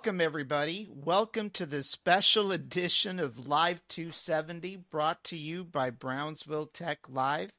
[0.00, 0.88] welcome everybody.
[0.90, 7.52] Welcome to this special edition of Live 270 brought to you by Brownsville Tech Live.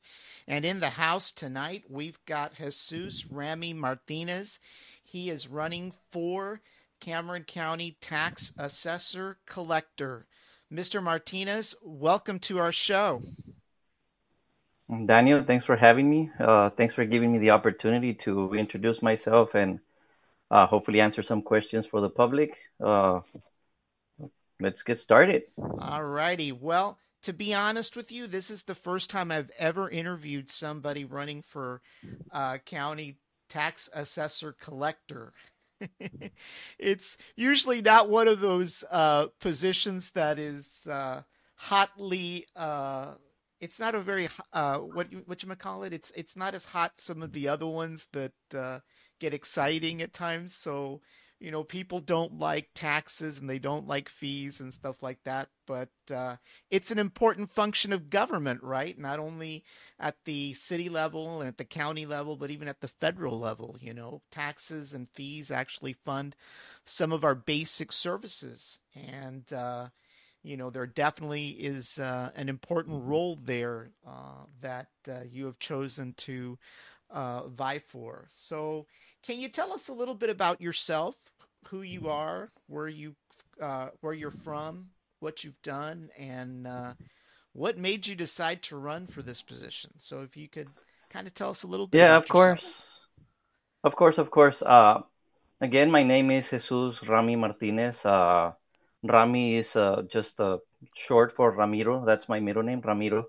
[0.48, 4.60] And in the house tonight, we've got Jesus Rami Martinez.
[5.04, 6.62] He is running for
[7.00, 10.26] Cameron County Tax Assessor Collector.
[10.74, 11.04] Mr.
[11.04, 13.22] Martinez, welcome to our show.
[15.06, 16.32] Daniel, thanks for having me.
[16.40, 19.80] Uh, thanks for giving me the opportunity to introduce myself and
[20.52, 22.58] uh, hopefully answer some questions for the public.
[22.84, 23.22] Uh,
[24.60, 25.44] let's get started.
[25.80, 26.52] All righty.
[26.52, 31.06] Well, to be honest with you, this is the first time I've ever interviewed somebody
[31.06, 31.82] running for
[32.32, 33.18] uh, county
[33.50, 35.34] tax assessor collector.
[36.80, 41.22] it's usually not one of those uh, positions that is uh,
[41.56, 42.46] hotly.
[42.58, 43.14] Uh,
[43.62, 45.94] it's not a very uh, what what you might call it.
[45.94, 48.80] It's it's not as hot some of the other ones that uh,
[49.22, 50.54] get exciting at times.
[50.56, 51.00] So,
[51.40, 55.50] you know, people don't like taxes and they don't like fees and stuff like that.
[55.66, 56.36] But uh,
[56.70, 58.98] it's an important function of government, right?
[58.98, 59.64] Not only
[60.00, 63.78] at the city level and at the county level, but even at the federal level.
[63.80, 66.36] You know, taxes and fees actually fund
[66.84, 68.80] some of our basic services.
[68.96, 69.90] And, uh,
[70.44, 75.60] you know, there definitely is uh, an important role there uh, that uh, you have
[75.60, 76.58] chosen to
[77.12, 78.28] uh, vie for.
[78.30, 78.88] So,
[79.24, 81.16] can you tell us a little bit about yourself,
[81.68, 83.16] who you are, where you
[83.62, 84.88] uh, where you're from,
[85.20, 86.94] what you've done, and uh,
[87.54, 89.92] what made you decide to run for this position?
[90.00, 90.70] So if you could
[91.10, 92.00] kind of tell us a little bit.
[92.00, 92.84] Yeah, of course,
[93.84, 94.62] of course, of course.
[94.62, 95.02] Uh,
[95.60, 98.06] again, my name is Jesus Rami Martinez.
[98.06, 98.54] Uh,
[99.04, 100.58] Rami is uh, just uh,
[100.96, 102.06] short for Ramiro.
[102.06, 103.26] That's my middle name, Ramiro.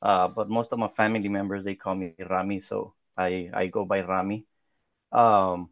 [0.00, 3.84] Uh, but most of my family members they call me Rami, so I I go
[3.84, 4.47] by Rami.
[5.12, 5.70] Um,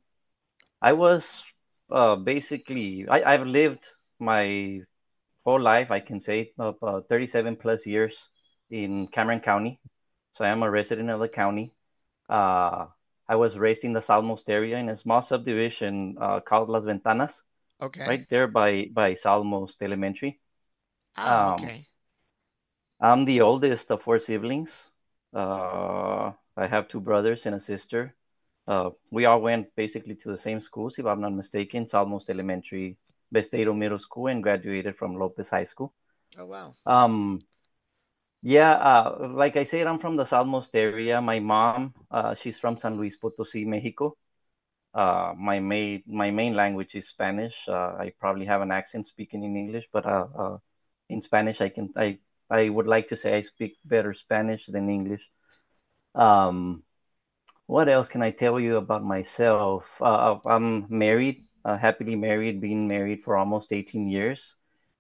[0.81, 1.45] I was
[1.91, 3.89] uh, basically I, I've lived
[4.19, 4.81] my
[5.45, 5.91] whole life.
[5.91, 6.73] I can say uh,
[7.09, 8.29] 37 plus years
[8.71, 9.81] in Cameron County,
[10.33, 11.73] so I am a resident of the county.
[12.29, 12.87] Uh,
[13.29, 17.43] I was raised in the Southmost area in a small subdivision uh, called Las Ventanas.
[17.81, 18.07] Okay.
[18.07, 20.41] Right there by by Southmost Elementary.
[21.16, 21.89] Ah, um, okay.
[23.01, 24.84] I'm the oldest of four siblings.
[25.34, 28.15] Uh, I have two brothers and a sister.
[28.66, 32.97] Uh, we all went basically to the same schools, if I'm not mistaken, Southmost Elementary,
[33.33, 35.92] Besteiro Middle School, and graduated from Lopez High School.
[36.39, 36.74] Oh wow.
[36.84, 37.42] Um,
[38.42, 41.21] yeah, uh, like I said, I'm from the Southmost area.
[41.21, 44.16] My mom, uh, she's from San Luis Potosi, Mexico.
[44.95, 47.54] Uh, my main my main language is Spanish.
[47.69, 50.59] Uh, I probably have an accent speaking in English, but uh, uh,
[51.09, 54.89] in Spanish, I can I I would like to say I speak better Spanish than
[54.89, 55.28] English.
[56.15, 56.83] Um,
[57.66, 59.84] what else can I tell you about myself?
[60.01, 64.54] Uh, I'm married, uh, happily married, been married for almost 18 years.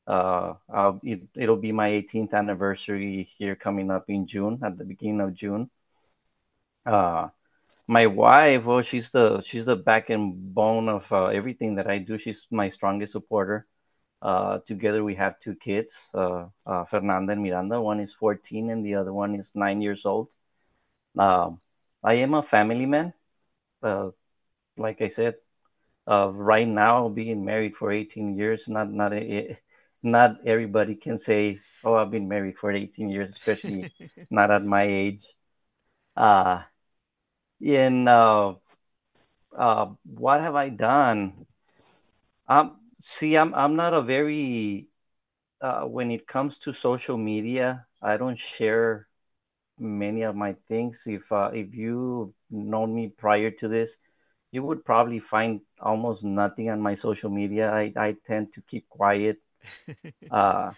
[0.06, 0.54] Uh,
[1.02, 5.34] it, will be my 18th anniversary here coming up in June, at the beginning of
[5.34, 5.70] June.
[6.84, 7.28] Uh,
[7.88, 11.98] my wife, well, she's the she's the back and bone of uh, everything that I
[11.98, 12.18] do.
[12.18, 13.66] She's my strongest supporter.
[14.22, 17.80] Uh, together, we have two kids, uh, uh, Fernanda and Miranda.
[17.80, 20.32] One is 14, and the other one is nine years old.
[21.16, 21.60] Um,
[22.02, 23.12] I am a family man.
[23.82, 24.10] Uh,
[24.76, 25.36] like I said,
[26.08, 29.58] uh, right now being married for 18 years, not not a,
[30.02, 33.90] not everybody can say, "Oh, I've been married for 18 years," especially
[34.30, 35.24] not at my age.
[36.16, 36.62] Uh,
[37.64, 38.54] and uh,
[39.56, 41.46] uh, what have I done?
[42.48, 44.88] Um, see, I'm I'm not a very
[45.60, 49.05] uh, when it comes to social media, I don't share
[49.78, 51.04] many of my things.
[51.06, 53.96] If uh, if you known me prior to this,
[54.52, 57.70] you would probably find almost nothing on my social media.
[57.70, 59.38] I, I tend to keep quiet.
[60.30, 60.72] uh,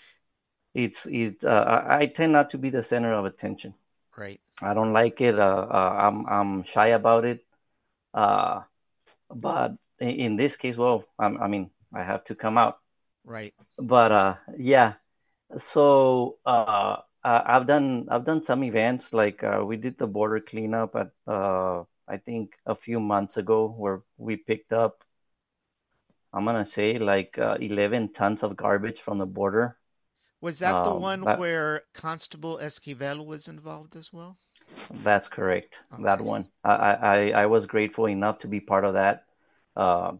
[0.75, 1.45] it's it.
[1.45, 3.75] Uh, I tend not to be the center of attention.
[4.17, 4.41] Right.
[4.61, 5.39] I don't like it.
[5.39, 7.44] Uh, uh, I'm I'm shy about it.
[8.12, 8.62] Uh,
[9.31, 12.79] but in this case, well, I'm, I mean, I have to come out.
[13.25, 13.55] Right.
[13.77, 14.94] But uh, yeah.
[15.56, 20.41] So uh, uh, I've done I've done some events like uh, we did the border
[20.41, 25.05] cleanup at uh, I think a few months ago where we picked up
[26.32, 29.76] I'm gonna say like uh, 11 tons of garbage from the border.
[30.41, 34.37] Was that the um, one that, where Constable Esquivel was involved as well?
[34.91, 35.79] That's correct.
[35.93, 36.03] Okay.
[36.05, 36.47] That one.
[36.65, 39.25] I, I I was grateful enough to be part of that.
[39.76, 40.12] Uh,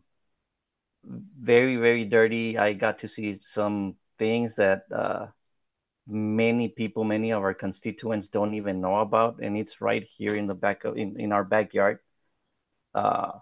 [1.05, 2.59] very very dirty.
[2.59, 5.27] I got to see some things that uh,
[6.09, 10.47] many people, many of our constituents don't even know about, and it's right here in
[10.47, 12.01] the back of in, in our backyard.
[12.95, 13.33] Uh,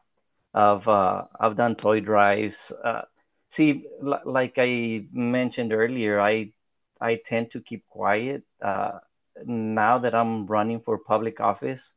[0.54, 2.72] I've uh, I've done toy drives.
[2.84, 3.02] Uh,
[3.50, 6.52] see, l- like I mentioned earlier, I
[7.00, 8.44] I tend to keep quiet.
[8.62, 9.00] Uh,
[9.44, 11.92] now that I'm running for public office,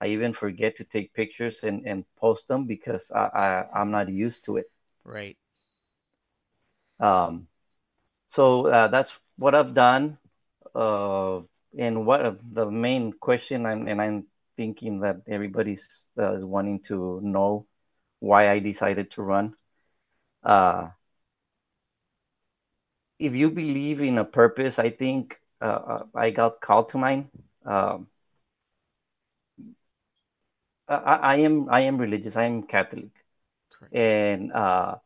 [0.00, 4.08] I even forget to take pictures and, and post them because I, I I'm not
[4.10, 4.70] used to it.
[5.04, 5.36] Right.
[7.00, 7.48] Um,
[8.28, 10.18] so uh, that's what I've done.
[10.74, 11.40] Uh,
[11.76, 14.26] and what the main question, I'm, and I'm
[14.56, 17.66] thinking that everybody's uh, is wanting to know
[18.20, 19.54] why I decided to run.
[20.42, 20.88] Uh,
[23.18, 27.28] if you believe in a purpose, I think uh, uh I got called to mine.
[27.64, 28.08] Um,
[30.88, 32.36] I, I, am I am religious.
[32.36, 33.10] I am Catholic,
[33.72, 33.94] Correct.
[33.94, 34.96] and uh,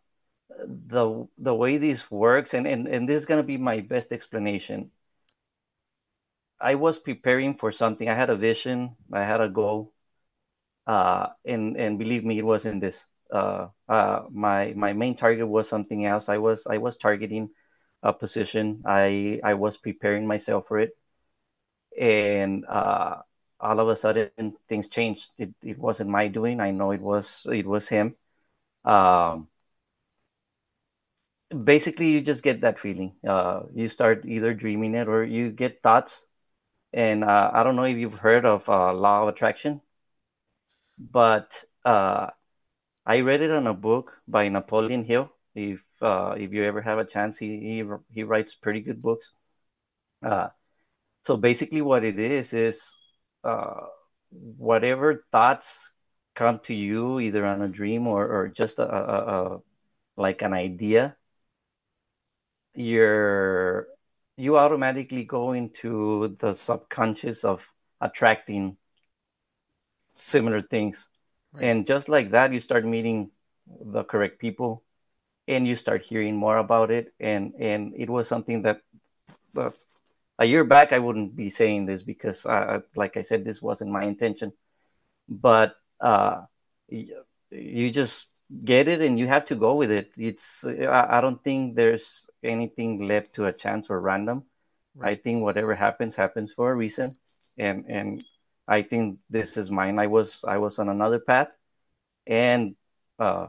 [0.67, 4.91] the the way this works, and, and, and this is gonna be my best explanation.
[6.61, 8.09] I was preparing for something.
[8.09, 8.97] I had a vision.
[9.13, 9.93] I had a goal,
[10.87, 13.05] uh, and and believe me, it wasn't this.
[13.33, 16.29] Uh, uh, my my main target was something else.
[16.29, 17.51] I was I was targeting
[18.03, 18.83] a position.
[18.87, 20.97] I I was preparing myself for it,
[21.99, 23.17] and uh,
[23.61, 25.31] all of a sudden things changed.
[25.39, 26.61] It it wasn't my doing.
[26.61, 28.17] I know it was it was him.
[28.85, 29.49] Um,
[31.65, 33.15] basically, you just get that feeling.
[33.27, 36.25] Uh, you start either dreaming it or you get thoughts.
[36.93, 39.83] And uh, I don't know if you've heard of uh, law of attraction,
[40.99, 42.29] but uh,
[43.07, 45.31] I read it on a book by Napoleon Hill.
[45.55, 49.33] If uh, if you ever have a chance, he he, he writes pretty good books.
[50.25, 50.49] Uh,
[51.27, 52.97] so basically, what it is is
[54.31, 55.91] whatever thoughts
[56.35, 59.61] come to you, either on a dream or or just a, a, a
[60.17, 61.17] like an idea,
[62.79, 63.89] you're
[64.37, 67.67] you automatically go into the subconscious of
[68.01, 68.77] attracting
[70.15, 71.09] similar things.
[71.53, 71.65] Right.
[71.65, 73.33] And just like that, you start meeting
[73.67, 74.85] the correct people
[75.49, 77.13] and you start hearing more about it.
[77.19, 78.83] And, and it was something that
[79.57, 79.71] uh,
[80.39, 83.91] a year back, I wouldn't be saying this because, uh, like I said, this wasn't
[83.91, 84.53] my intention.
[85.29, 86.43] But uh,
[86.89, 88.27] you just
[88.65, 90.11] get it and you have to go with it.
[90.17, 94.45] It's I, I don't think there's anything left to a chance or random.
[94.95, 95.19] Right.
[95.19, 97.17] I think whatever happens happens for a reason,
[97.57, 98.25] and and
[98.67, 99.99] I think this is mine.
[99.99, 101.49] I was I was on another path,
[102.27, 102.75] and
[103.19, 103.49] uh,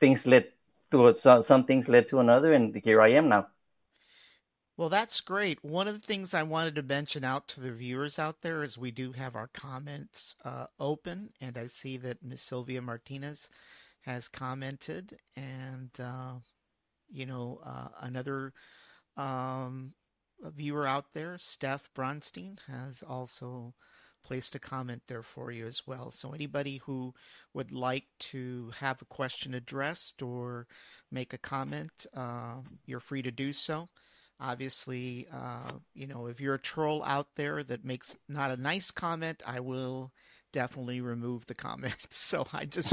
[0.00, 0.52] things led
[0.90, 3.48] to some, some things led to another, and here I am now.
[4.76, 5.64] Well, that's great.
[5.64, 8.76] One of the things I wanted to mention out to the viewers out there is
[8.76, 13.48] we do have our comments uh, open, and I see that Miss Sylvia Martinez
[14.02, 16.34] has commented, and uh,
[17.10, 18.52] you know uh, another
[19.16, 19.94] um,
[20.42, 23.72] viewer out there, Steph Bronstein, has also
[24.22, 26.10] placed a comment there for you as well.
[26.10, 27.14] So anybody who
[27.54, 30.66] would like to have a question addressed or
[31.10, 33.88] make a comment, uh, you're free to do so.
[34.40, 38.90] Obviously, uh, you know, if you're a troll out there that makes not a nice
[38.90, 40.12] comment, I will
[40.52, 41.96] definitely remove the comment.
[42.10, 42.92] So I just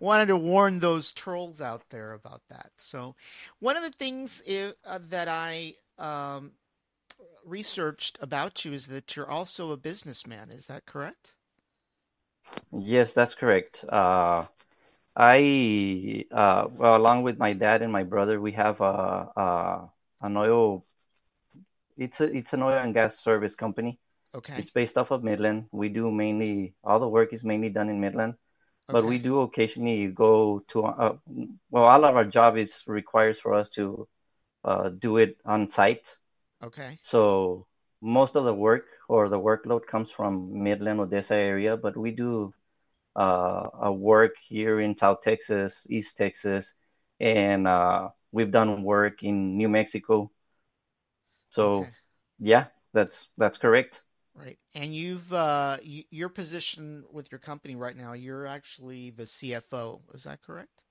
[0.00, 2.70] wanted to warn those trolls out there about that.
[2.76, 3.14] So
[3.60, 6.52] one of the things uh, that I um,
[7.44, 10.50] researched about you is that you're also a businessman.
[10.50, 11.36] Is that correct?
[12.72, 13.84] Yes, that's correct.
[13.88, 14.46] Uh,
[15.16, 20.36] I, uh, well, along with my dad and my brother, we have a, a an
[20.36, 20.84] oil.
[21.96, 23.98] It's a it's an oil and gas service company.
[24.34, 24.54] Okay.
[24.58, 25.66] It's based off of Midland.
[25.72, 28.34] We do mainly all the work is mainly done in Midland,
[28.86, 29.08] but okay.
[29.08, 30.84] we do occasionally go to.
[30.84, 31.16] Uh,
[31.70, 34.06] well, all of our job is requires for us to
[34.64, 36.16] uh, do it on site.
[36.62, 36.98] Okay.
[37.02, 37.66] So
[38.02, 42.52] most of the work or the workload comes from Midland, Odessa area, but we do
[43.16, 46.74] uh, a work here in South Texas, East Texas,
[47.18, 50.30] and uh, we've done work in New Mexico.
[51.50, 51.90] So, okay.
[52.38, 54.02] yeah, that's that's correct.
[54.34, 58.12] Right, and you've uh, you, your position with your company right now.
[58.12, 60.00] You're actually the CFO.
[60.12, 60.84] Is that correct?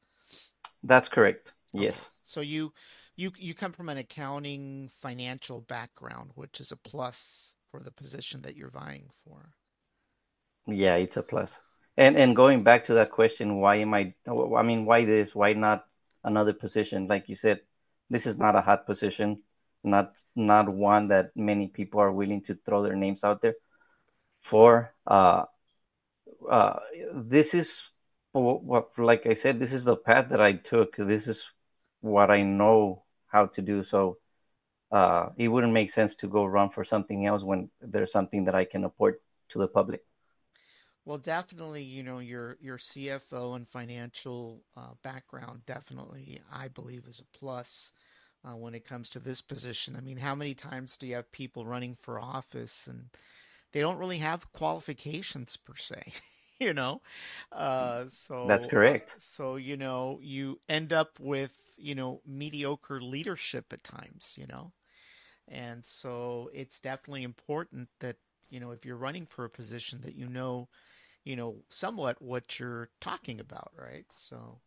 [0.83, 1.53] That's correct.
[1.75, 1.85] Okay.
[1.85, 2.11] Yes.
[2.23, 2.73] So you
[3.15, 8.41] you you come from an accounting financial background, which is a plus for the position
[8.43, 9.53] that you're vying for.
[10.67, 11.59] Yeah, it's a plus.
[11.97, 14.13] And and going back to that question, why am I?
[14.27, 15.35] I mean, why this?
[15.35, 15.85] Why not
[16.25, 17.07] another position.
[17.07, 17.61] Like you said,
[18.09, 19.41] this is not a hot position,
[19.83, 23.55] not not one that many people are willing to throw their names out there
[24.41, 24.93] for.
[25.07, 25.45] Uh,
[26.49, 26.79] uh,
[27.13, 27.81] this is
[28.33, 30.97] what, like I said, this is the path that I took.
[30.97, 31.45] This is
[32.01, 33.83] what I know how to do.
[33.83, 34.17] So
[34.91, 38.55] uh, it wouldn't make sense to go run for something else when there's something that
[38.55, 39.15] I can afford
[39.49, 40.03] to the public.
[41.05, 47.19] Well, definitely, you know, your your CFO and financial uh, background definitely, I believe, is
[47.19, 47.91] a plus
[48.43, 49.95] uh, when it comes to this position.
[49.95, 53.09] I mean, how many times do you have people running for office and
[53.71, 56.13] they don't really have qualifications per se?
[56.59, 57.01] you know,
[57.51, 59.17] uh, so That's correct.
[59.19, 64.35] so you know, you end up with you know mediocre leadership at times.
[64.39, 64.73] You know,
[65.47, 68.17] and so it's definitely important that
[68.49, 70.67] you know if you're running for a position that you know
[71.25, 74.05] you know somewhat what you're talking about right?
[74.11, 74.59] So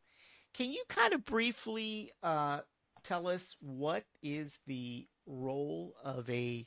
[0.53, 2.61] can you kind of briefly uh,
[3.03, 6.67] tell us what is the role of a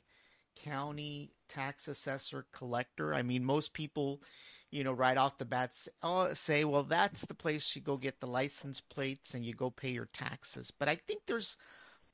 [0.56, 3.14] county tax assessor collector?
[3.14, 4.22] I mean most people
[4.70, 8.20] you know right off the bat oh, say well that's the place you go get
[8.20, 10.72] the license plates and you go pay your taxes.
[10.76, 11.56] But i think there's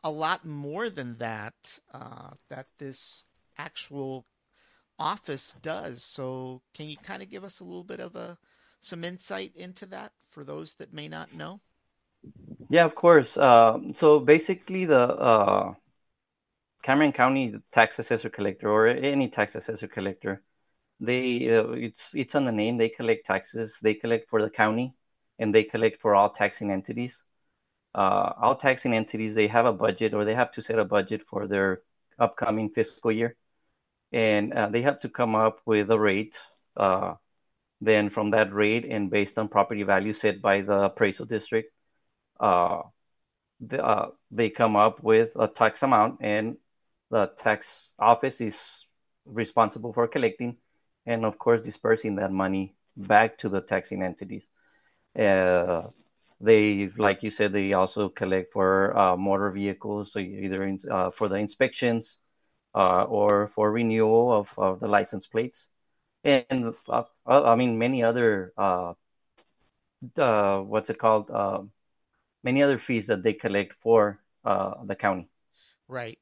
[0.04, 3.24] a lot more than that uh, that this
[3.56, 4.24] actual
[4.98, 6.02] office does.
[6.02, 8.38] So, can you kind of give us a little bit of a
[8.80, 11.60] some insight into that for those that may not know?
[12.70, 13.36] Yeah, of course.
[13.36, 15.74] Um, so basically, the uh,
[16.82, 20.42] Cameron County tax assessor collector or any tax assessor collector,
[21.00, 22.76] they uh, it's it's on the name.
[22.76, 23.78] They collect taxes.
[23.82, 24.94] They collect for the county,
[25.38, 27.24] and they collect for all taxing entities.
[27.94, 31.22] Uh, all taxing entities they have a budget or they have to set a budget
[31.28, 31.82] for their
[32.18, 33.36] upcoming fiscal year,
[34.12, 36.38] and uh, they have to come up with a rate.
[36.76, 37.14] Uh,
[37.80, 41.72] then from that rate and based on property value set by the appraisal district,
[42.40, 42.82] uh,
[43.60, 46.56] the, uh, they come up with a tax amount, and
[47.10, 48.86] the tax office is
[49.24, 50.56] responsible for collecting
[51.06, 54.44] and, of course, dispersing that money back to the taxing entities.
[55.18, 55.82] Uh,
[56.40, 60.78] they, like you said, they also collect for uh, motor vehicles, so either in,
[61.12, 62.18] for the inspections
[62.74, 65.70] uh, or for renewal of, of the license plates,
[66.24, 68.94] and uh, I mean many other uh,
[70.16, 71.30] uh, what's it called?
[71.30, 71.62] Uh,
[72.42, 75.28] many other fees that they collect for uh, the county.
[75.88, 76.18] Right.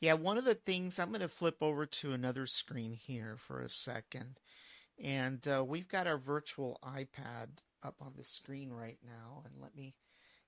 [0.00, 3.62] Yeah, one of the things I'm going to flip over to another screen here for
[3.62, 4.38] a second.
[5.02, 7.48] And uh, we've got our virtual iPad
[7.82, 9.42] up on the screen right now.
[9.44, 9.94] And let me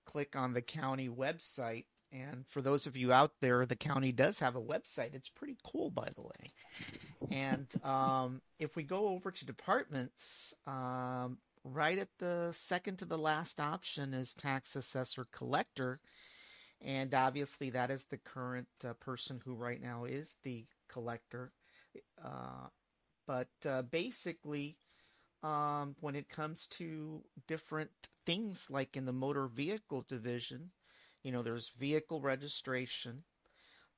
[0.05, 1.87] click on the county website.
[2.13, 5.15] And for those of you out there, the county does have a website.
[5.15, 6.53] It's pretty cool, by the way.
[7.31, 13.19] And um, if we go over to departments, um, right at the second to the
[13.19, 16.01] last option is tax assessor collector.
[16.83, 21.53] And obviously, that is the current uh, person who right now is the collector.
[22.23, 22.69] Uh,
[23.27, 24.79] but uh, basically,
[25.43, 27.91] um, when it comes to different
[28.27, 30.71] things like in the motor vehicle division,
[31.23, 33.25] you know, there's vehicle registration,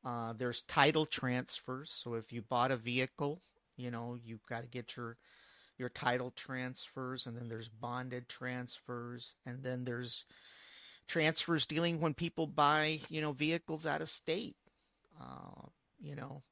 [0.05, 1.91] uh, there's title transfers.
[1.93, 3.43] So if you bought a vehicle,
[3.77, 5.17] you know, you've got to get your
[5.79, 10.25] your title transfers, and then there's bonded transfers, and then there's
[11.09, 14.57] transfers dealing when people buy, you know, vehicles out of state,
[15.21, 15.67] uh,
[16.01, 16.43] you know,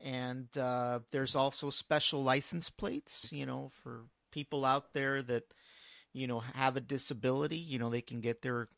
[0.00, 5.44] and uh, there's also special license plates, you know, for people out there that,
[6.12, 7.58] you know, have a disability.
[7.58, 8.68] You know, they can get their,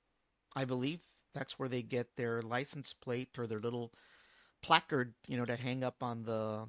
[0.57, 1.01] I believe
[1.35, 3.93] that's where they get their license plate or their little
[4.63, 6.67] placard, you know, to hang up on the,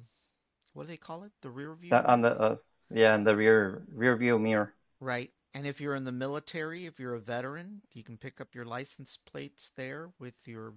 [0.72, 1.32] what do they call it?
[1.42, 1.94] The rear view.
[1.94, 2.56] On the uh,
[2.92, 4.74] yeah, in the rear rear view mirror.
[5.00, 5.30] Right.
[5.54, 8.64] And if you're in the military, if you're a veteran, you can pick up your
[8.64, 10.74] license plates there with your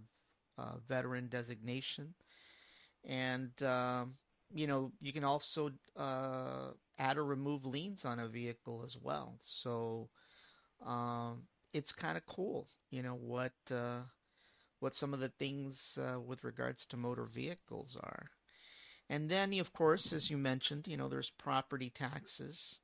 [0.57, 2.13] uh, veteran designation.
[3.03, 4.15] And, um,
[4.53, 9.37] you know, you can also uh, add or remove liens on a vehicle as well.
[9.41, 10.09] So
[10.85, 11.43] um,
[11.73, 14.01] it's kind of cool, you know, what, uh,
[14.79, 18.29] what some of the things uh, with regards to motor vehicles are.
[19.09, 22.79] And then, of course, as you mentioned, you know, there's property taxes.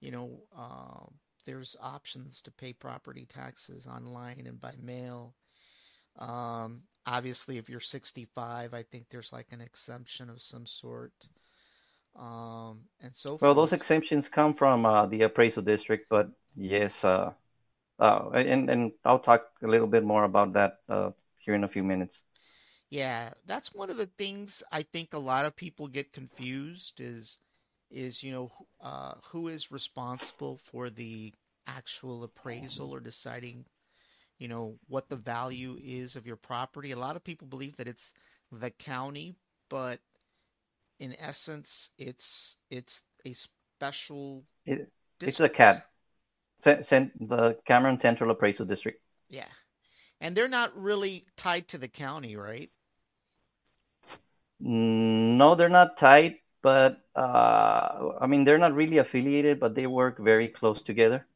[0.00, 1.06] You know, uh,
[1.46, 5.34] there's options to pay property taxes online and by mail.
[6.18, 11.12] Um, obviously, if you're 65, I think there's like an exemption of some sort,
[12.18, 17.32] um, and so Well, those exemptions come from uh, the appraisal district, but yes, uh,
[18.00, 21.68] uh, and and I'll talk a little bit more about that uh, here in a
[21.68, 22.24] few minutes.
[22.90, 27.38] Yeah, that's one of the things I think a lot of people get confused is
[27.90, 31.32] is you know uh, who is responsible for the
[31.66, 33.64] actual appraisal or deciding
[34.38, 36.92] you know what the value is of your property.
[36.92, 38.14] A lot of people believe that it's
[38.52, 39.36] the county,
[39.70, 40.00] but
[40.98, 44.90] in essence, it's it's a special It,
[45.24, 45.89] it's the district.
[46.60, 49.00] Cen- the Cameron Central Appraisal District.
[49.28, 49.48] Yeah,
[50.20, 52.70] and they're not really tied to the county, right?
[54.62, 59.86] Mm, No, they're not tied, but uh, I mean they're not really affiliated, but they
[59.86, 61.26] work very close together.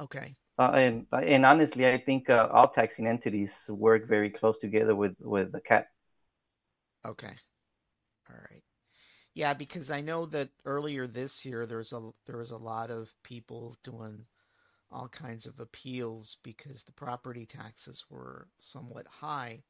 [0.00, 0.36] Okay.
[0.58, 5.14] Uh, and and honestly, I think uh, all taxing entities work very close together with
[5.20, 5.86] with the CAD.
[7.04, 7.34] Okay.
[8.30, 8.62] All right.
[9.34, 13.14] Yeah, because I know that earlier this year there's a there was a lot of
[13.24, 14.26] people doing
[14.96, 19.62] all kinds of appeals because the property taxes were somewhat high.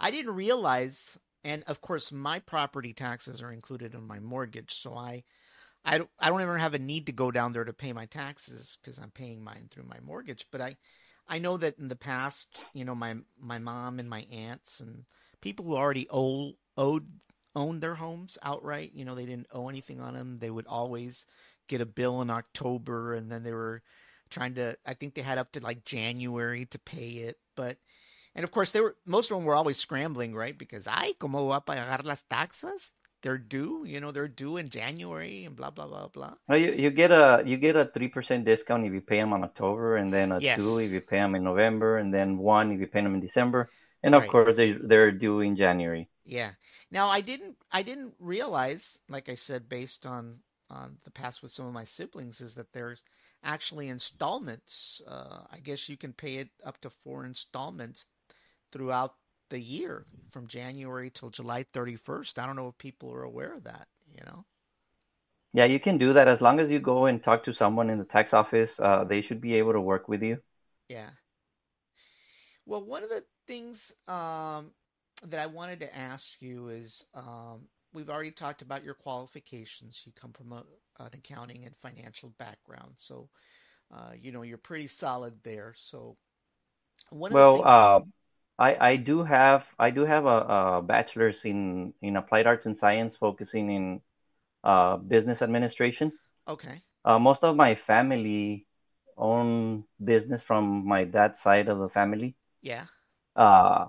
[0.00, 4.94] I didn't realize and of course my property taxes are included in my mortgage, so
[4.96, 5.22] I
[5.84, 8.78] I I don't ever have a need to go down there to pay my taxes
[8.80, 10.46] because I'm paying mine through my mortgage.
[10.50, 10.76] But I,
[11.28, 15.04] I know that in the past, you know, my my mom and my aunts and
[15.40, 17.06] people who already owe, owed
[17.54, 20.38] owned their homes outright, you know, they didn't owe anything on them.
[20.38, 21.26] They would always
[21.68, 23.82] get a bill in October, and then they were
[24.30, 24.76] trying to.
[24.86, 27.78] I think they had up to like January to pay it, but.
[28.34, 30.56] And of course, they were most of them were always scrambling, right?
[30.56, 32.90] Because I cómo va a pagar las taxas?
[33.22, 33.84] they're due.
[33.86, 36.34] You know, they're due in January and blah blah blah blah.
[36.48, 39.32] Well, you, you get a you get a three percent discount if you pay them
[39.32, 40.60] on October, and then a Yes.
[40.60, 43.20] two if you pay them in November, and then one if you pay them in
[43.20, 43.70] December,
[44.02, 44.30] and of Right.
[44.30, 46.08] course they they're due in January.
[46.24, 46.52] Yeah.
[46.90, 50.40] Now I didn't I didn't realize, like I said, based on
[50.72, 53.04] on the past with some of my siblings, is that there's
[53.44, 55.02] actually installments.
[55.06, 58.06] Uh, I guess you can pay it up to four installments
[58.70, 59.14] throughout
[59.50, 62.38] the year from January till July 31st.
[62.38, 63.88] I don't know if people are aware of that.
[64.16, 64.44] You know.
[65.54, 67.98] Yeah, you can do that as long as you go and talk to someone in
[67.98, 68.80] the tax office.
[68.80, 70.38] Uh, they should be able to work with you.
[70.88, 71.10] Yeah.
[72.64, 74.70] Well, one of the things um,
[75.26, 80.02] that I wanted to ask you is um, we've already talked about your qualifications.
[80.06, 80.64] You come from a,
[81.00, 83.28] an accounting and financial background, so
[83.94, 85.74] uh, you know you're pretty solid there.
[85.76, 86.16] So
[87.10, 88.00] one of the Well, things, uh,
[88.58, 92.76] I I do have I do have a, a bachelor's in in applied arts and
[92.76, 94.02] science, focusing in
[94.64, 96.12] uh, business administration.
[96.46, 98.66] okay, Uh, most of my family
[99.18, 102.36] own business from my dad's side of the family.
[102.62, 102.86] yeah,
[103.36, 103.88] Uh,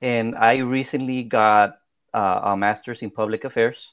[0.00, 1.78] and I recently got
[2.14, 3.92] uh, a master's in public affairs.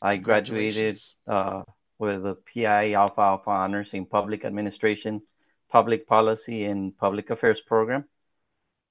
[0.00, 1.62] I graduated uh,
[1.98, 5.22] with a PI Alpha Alpha honors in public administration,
[5.68, 8.04] public policy, and public affairs program.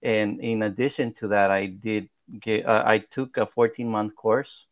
[0.04, 4.66] And in addition to that, I did get, uh, I took a 14 month course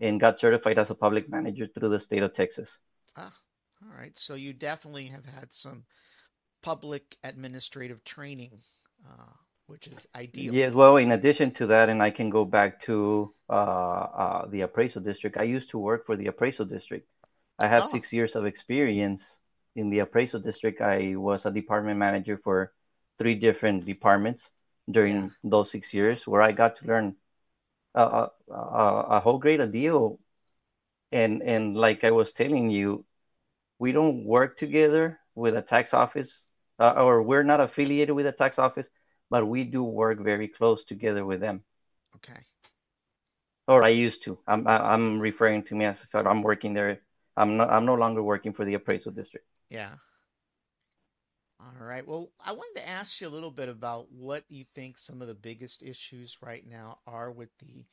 [0.00, 2.78] and got certified as a public manager through the state of Texas.
[3.16, 3.32] Ah,
[3.82, 4.16] all right.
[4.18, 5.84] So you definitely have had some
[6.62, 8.60] public administrative training,
[9.06, 9.32] uh,
[9.66, 10.54] which is ideal.
[10.54, 14.62] Yes, well, in addition to that, and I can go back to uh, uh, the
[14.62, 15.36] appraisal district.
[15.36, 17.08] I used to work for the appraisal district.
[17.58, 19.38] I have six years of experience
[19.76, 20.80] in the appraisal district.
[20.80, 22.72] I was a department manager for
[23.18, 24.50] three different departments
[24.86, 27.16] yeah, during those six years, where I got to learn
[27.94, 30.18] a, a, a, a whole great deal.
[31.12, 33.04] And and like I was telling you,
[33.78, 36.44] we don't work together with a tax office,
[36.78, 38.88] uh, or we're not affiliated with a tax office,
[39.34, 41.64] but we do work very close together with them.
[42.14, 42.40] okay.
[43.66, 44.38] Or I used to.
[44.46, 47.00] I'm I'm referring to me as I said, I'm working there.
[47.36, 47.68] I'm not.
[47.68, 49.46] I'm no longer working for the appraisal district.
[49.70, 49.94] Yeah.
[51.58, 52.06] All right.
[52.06, 55.26] Well, I wanted to ask you a little bit about what you think some of
[55.26, 57.86] the biggest issues right now are with the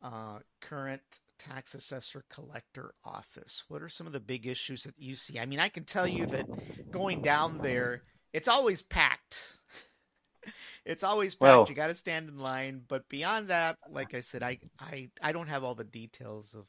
[0.00, 1.02] uh, current
[1.40, 3.64] tax assessor collector office.
[3.66, 5.40] What are some of the big issues that you see?
[5.40, 6.46] I mean, I can tell you that
[6.92, 9.58] going down there, it's always packed.
[10.84, 11.68] It's always packed.
[11.68, 12.82] Well, You got to stand in line.
[12.88, 16.66] But beyond that, like I said, I, I, I don't have all the details of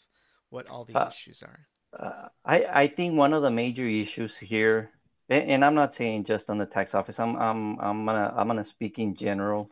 [0.50, 1.68] what all the uh, issues are.
[2.00, 4.92] uh, I I think one of the major issues here,
[5.30, 7.20] and, and I'm not saying just on the tax office.
[7.20, 9.72] I'm I'm I'm gonna I'm gonna speak in general.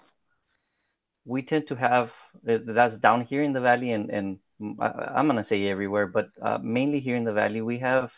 [1.26, 4.40] We tend to have that's down here in the valley, and and
[4.80, 8.12] I- I'm gonna say everywhere, but uh, mainly here in the valley, we have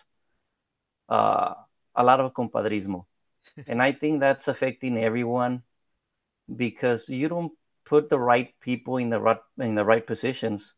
[1.10, 1.54] uh,
[1.96, 3.06] a lot of compadrismo,
[3.68, 5.64] and I think that's affecting everyone
[6.56, 7.52] because you don't
[7.86, 10.74] put the right people in the right in the right positions.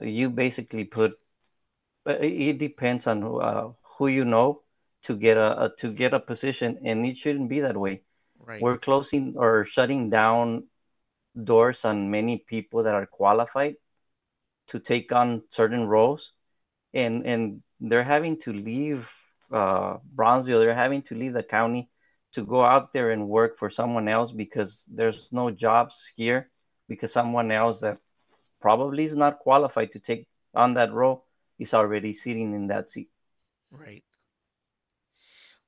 [0.00, 1.12] You basically put
[2.06, 4.62] uh, it depends on uh, who you know
[5.04, 8.02] to get a, a to get a position, and it shouldn't be that way.
[8.38, 8.60] Right.
[8.60, 10.64] We're closing or shutting down
[11.34, 13.76] doors on many people that are qualified
[14.68, 16.32] to take on certain roles,
[16.92, 19.08] and and they're having to leave
[19.52, 20.60] uh, Brownsville.
[20.60, 21.88] They're having to leave the county
[22.34, 26.50] to go out there and work for someone else because there's no jobs here
[26.88, 27.98] because someone else that
[28.60, 31.24] probably is not qualified to take on that role
[31.58, 33.08] is already sitting in that seat.
[33.70, 34.04] Right.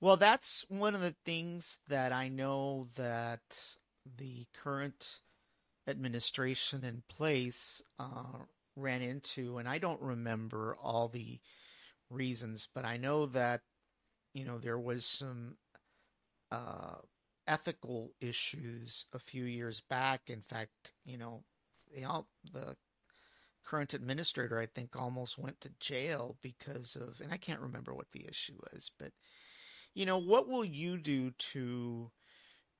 [0.00, 3.40] Well, that's one of the things that I know that
[4.18, 5.20] the current
[5.88, 8.44] administration in place uh,
[8.76, 11.40] ran into, and I don't remember all the
[12.10, 13.62] reasons, but I know that
[14.34, 15.56] you know there was some
[16.50, 16.96] uh,
[17.46, 20.22] ethical issues a few years back.
[20.28, 21.42] In fact, you know,
[22.06, 22.76] all the
[23.64, 28.12] current administrator I think almost went to jail because of, and I can't remember what
[28.12, 29.12] the issue was, but
[29.94, 32.10] you know, what will you do to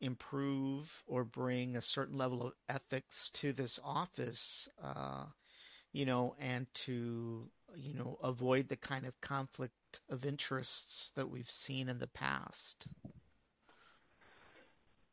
[0.01, 4.69] improve or bring a certain level of ethics to this office?
[4.83, 5.25] Uh,
[5.93, 11.51] you know, and to you know avoid the kind of conflict of interests that we've
[11.51, 12.87] seen in the past?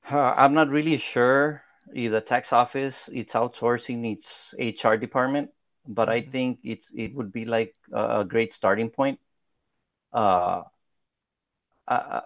[0.09, 1.63] Uh, I'm not really sure
[1.93, 5.51] if the tax office it's outsourcing its HR department,
[5.87, 6.31] but I Mhm.
[6.31, 9.19] think it's it would be like a, great starting point.
[10.13, 10.63] Uh,
[11.87, 12.21] I I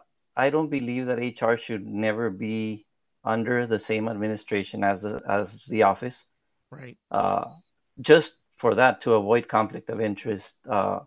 [0.46, 2.86] I don't believe that HR should never be
[3.24, 6.26] under the same administration as the, as the office.
[6.70, 6.98] Right.
[7.12, 7.56] Uh,
[8.02, 10.60] just for that to avoid conflict of interest.
[10.70, 11.02] Uh,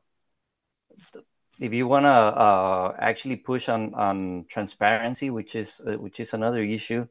[1.61, 6.33] if you want to uh, actually push on on transparency, which is uh, which is
[6.33, 7.07] another issue,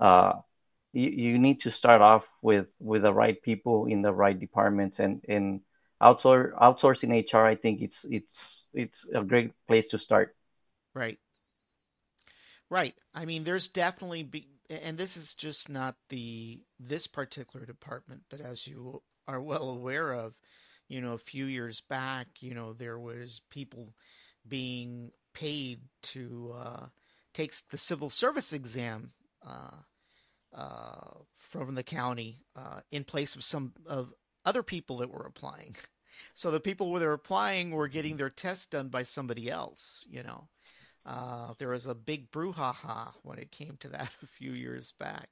[0.00, 0.32] uh,
[0.92, 4.98] you, you need to start off with with the right people in the right departments
[4.98, 5.60] and and
[6.02, 7.46] outsource outsourcing HR.
[7.46, 10.34] I think it's it's it's a great place to start.
[10.94, 11.18] Right.
[12.70, 12.94] Right.
[13.14, 18.40] I mean, there's definitely be, and this is just not the this particular department, but
[18.40, 20.38] as you are well aware of,
[20.88, 23.94] you know, a few years back, you know, there was people
[24.46, 26.86] being paid to uh,
[27.34, 29.10] take the civil service exam
[29.46, 29.70] uh,
[30.54, 34.12] uh, from the county uh, in place of some of
[34.44, 35.76] other people that were applying.
[36.34, 40.24] So the people that were applying were getting their tests done by somebody else, you
[40.24, 40.48] know.
[41.06, 45.28] Uh, there was a big brouhaha when it came to that a few years back.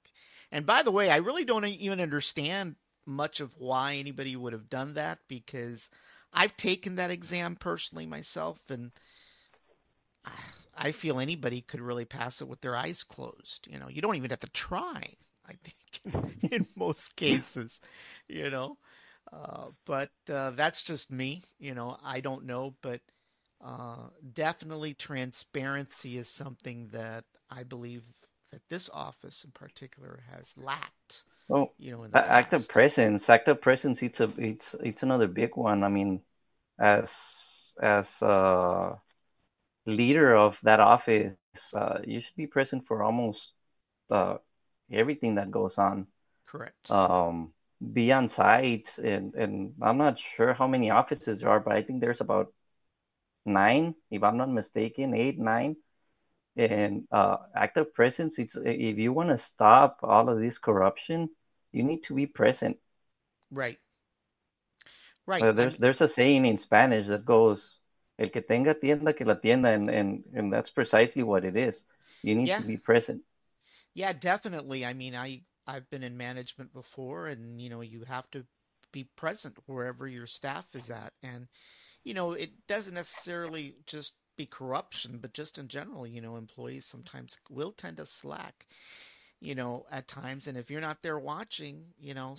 [0.52, 4.68] And by the way, I really don't even understand much of why anybody would have
[4.68, 5.90] done that because
[6.32, 8.92] I've taken that exam personally myself, and
[10.76, 13.66] I feel anybody could really pass it with their eyes closed.
[13.70, 15.14] You know, you don't even have to try.
[15.48, 17.80] I think in, most cases,
[18.28, 18.78] you know.
[19.32, 21.42] Uh, but uh, that's just me.
[21.58, 23.00] You know, I don't know, but
[23.64, 28.02] uh, definitely transparency is something that I believe
[28.50, 31.24] that this office in particular has lacked.
[31.48, 32.70] Oh, you know, active past.
[32.70, 34.02] presence, active presence.
[34.02, 35.84] It's a it's it's another big one.
[35.84, 36.22] I mean,
[36.78, 37.12] as
[37.80, 38.96] as a
[39.86, 41.36] leader of that office,
[41.74, 43.52] uh, you should be present for almost
[44.10, 44.38] uh,
[44.90, 46.08] everything that goes on.
[46.46, 46.90] Correct.
[46.90, 47.52] Um,
[47.92, 51.82] be on site, and and I'm not sure how many offices there are, but I
[51.82, 52.52] think there's about
[53.44, 55.76] nine, if I'm not mistaken, eight, nine.
[56.56, 61.28] And uh, active presence, it's if you want to stop all of this corruption,
[61.76, 62.78] you need to be present.
[63.50, 63.78] Right.
[65.26, 65.42] Right.
[65.42, 67.78] Uh, there's mean, there's a saying in Spanish that goes,
[68.18, 71.84] "El que tenga tienda, que la tienda," and and and that's precisely what it is.
[72.22, 72.60] You need yeah.
[72.60, 73.22] to be present.
[73.92, 74.86] Yeah, definitely.
[74.86, 78.46] I mean, I I've been in management before, and you know, you have to
[78.92, 81.46] be present wherever your staff is at, and
[82.04, 86.86] you know, it doesn't necessarily just be corruption, but just in general, you know, employees
[86.86, 88.66] sometimes will tend to slack,
[89.40, 92.36] you know, at times, and if you're not there watching, you know,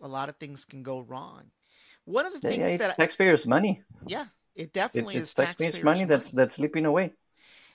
[0.00, 1.50] a lot of things can go wrong.
[2.04, 3.82] One of the Yeah, yeah, things it's that, taxpayers' money.
[4.04, 7.12] yeah, it It, definitely it's is taxpayers' taxpayers' money that's that's slipping away.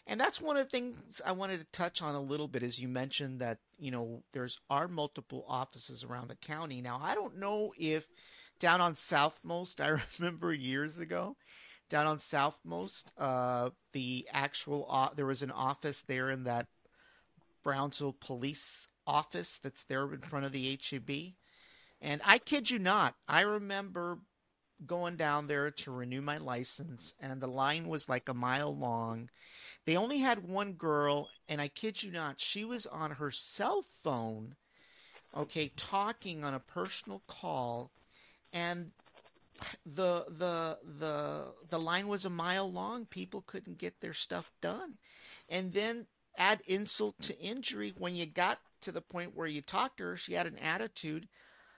[0.07, 2.79] And that's one of the things I wanted to touch on a little bit as
[2.79, 6.81] you mentioned that, you know, there's are multiple offices around the county.
[6.81, 8.07] Now, I don't know if
[8.59, 11.35] down on Southmost, I remember years ago,
[11.89, 16.67] down on Southmost, uh, the actual uh, there was an office there in that
[17.67, 21.33] Brownsville police office that's there in front of the HEB.
[21.99, 24.19] And I kid you not, I remember
[24.85, 29.29] going down there to renew my license, and the line was like a mile long.
[29.83, 33.83] They only had one girl, and I kid you not, she was on her cell
[34.01, 34.55] phone,
[35.35, 37.91] okay, talking on a personal call,
[38.53, 38.93] and
[39.85, 43.05] the the the the line was a mile long.
[43.07, 44.93] People couldn't get their stuff done.
[45.49, 46.05] And then
[46.37, 50.17] add insult to injury when you got to the point where you talked to her,
[50.17, 51.27] she had an attitude.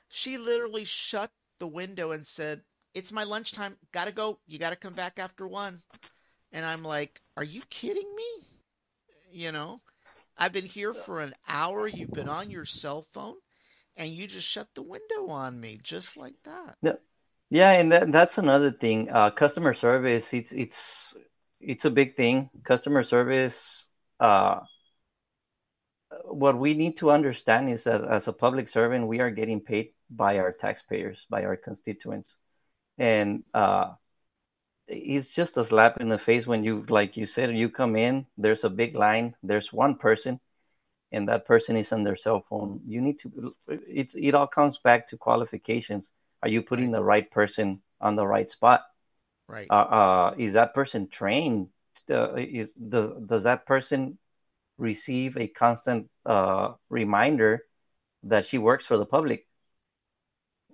[0.10, 3.78] She literally shut the window and said, "It's my lunchtime.
[3.91, 4.39] Got to go.
[4.48, 5.82] You got to come back after 1."
[6.52, 8.48] And I'm like, "Are you kidding me?"
[9.32, 9.82] You know,
[10.38, 11.88] I've been here for an hour.
[11.88, 13.36] You've been on your cell phone
[14.00, 16.78] and you just shut the window on me just like that.
[16.82, 16.93] Yeah,
[17.50, 19.10] yeah, and that, that's another thing.
[19.12, 21.15] Uh, customer service, it's it's
[21.60, 22.50] it's a big thing.
[22.63, 23.88] Customer service,
[24.19, 24.60] uh,
[26.25, 29.93] what we need to understand is that as a public servant, we are getting paid
[30.10, 32.36] by our taxpayers, by our constituents,
[32.97, 33.91] and uh,
[34.88, 38.25] it's just a slap in the face when you, like you said, you come in.
[38.38, 39.36] There's a big line.
[39.43, 40.39] There's one person,
[41.12, 42.82] and that person is on their cell phone.
[42.88, 43.55] You need to.
[43.67, 46.12] It's it all comes back to qualifications.
[46.41, 48.86] Are you putting the right person on the right spot?
[49.47, 49.67] Right.
[49.69, 51.67] Uh, uh, is that person trained?
[52.09, 54.17] Uh, is does does that person
[54.77, 57.65] receive a constant uh, reminder
[58.23, 59.47] that she works for the public?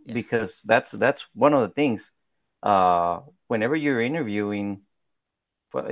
[0.05, 0.13] Yeah.
[0.13, 2.11] Because that's that's one of the things.
[2.61, 4.81] Uh, whenever you're interviewing,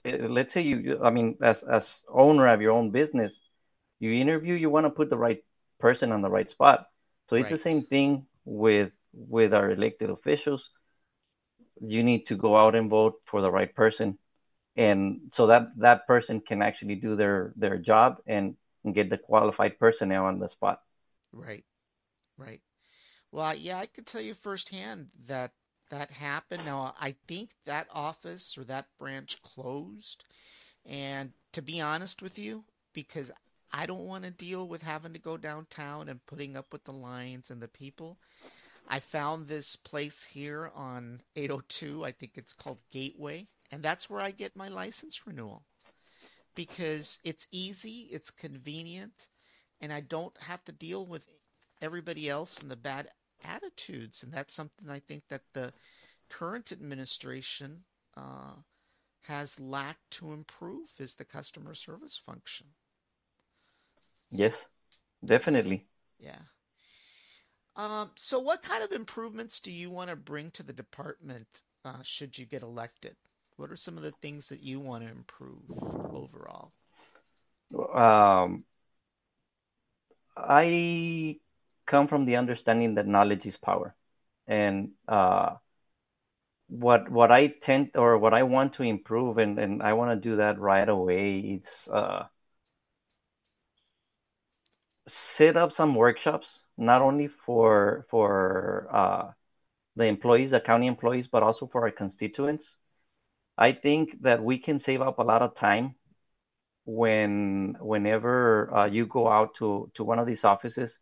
[0.05, 3.41] let's say you, I mean, as as owner of your own business,
[3.99, 5.43] you interview, you want to put the right
[5.79, 6.87] person on the right spot.
[7.29, 7.57] So it's right.
[7.57, 10.69] the same thing with with our elected officials.
[11.81, 14.17] You need to go out and vote for the right person
[14.75, 19.17] and so that that person can actually do their their job and, and get the
[19.17, 20.81] qualified personnel on the spot.
[21.31, 21.63] Right.
[22.37, 22.61] Right.
[23.31, 25.51] Well yeah i could tell you firsthand that
[25.89, 26.65] that happened.
[26.65, 30.23] Now i think that office or that branch closed.
[30.85, 33.31] And to be honest with you because
[33.71, 36.91] i don't want to deal with having to go downtown and putting up with the
[36.93, 38.17] lines and the people
[38.89, 44.21] i found this place here on 802 i think it's called gateway and that's where
[44.21, 45.63] I get my license renewal
[46.53, 49.29] because it's easy, it's convenient,
[49.81, 51.25] and I don't have to deal with
[51.81, 53.07] everybody else and the bad
[53.43, 54.21] attitudes.
[54.21, 55.73] And that's something I think that the
[56.29, 57.83] current administration
[58.15, 58.53] uh,
[59.23, 62.67] has lacked to improve is the customer service function.
[64.29, 64.53] Yes,
[65.25, 65.87] definitely.
[66.19, 66.41] Yeah.
[67.75, 72.03] Um, so, what kind of improvements do you want to bring to the department uh,
[72.03, 73.15] should you get elected?
[73.55, 76.73] What are some of the things that you want to improve overall?
[77.73, 78.63] Um,
[80.35, 81.37] I
[81.85, 83.95] come from the understanding that knowledge is power,
[84.47, 85.55] and uh,
[86.67, 90.29] what what I tend or what I want to improve, and and I want to
[90.29, 91.39] do that right away.
[91.39, 92.25] It's uh,
[95.07, 99.31] set up some workshops, not only for for uh,
[99.95, 102.77] the employees, the county employees, but also for our constituents
[103.57, 105.95] I think that we can save up a lot of time
[106.85, 110.99] when whenever uh, you go out to to one of these offices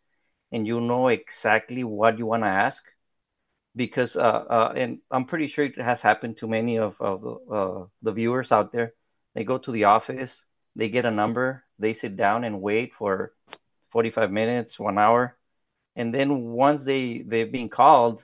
[0.52, 2.84] and you know exactly what you want to ask
[3.74, 7.86] because uh, uh, and I'm pretty sure it has happened to many of, of uh,
[8.02, 8.94] the viewers out there.
[9.34, 10.44] They go to the office,
[10.76, 13.32] they get a number, they sit down and wait for
[13.90, 15.36] 45 minutes, one hour,
[15.96, 18.22] and then once they they've been called,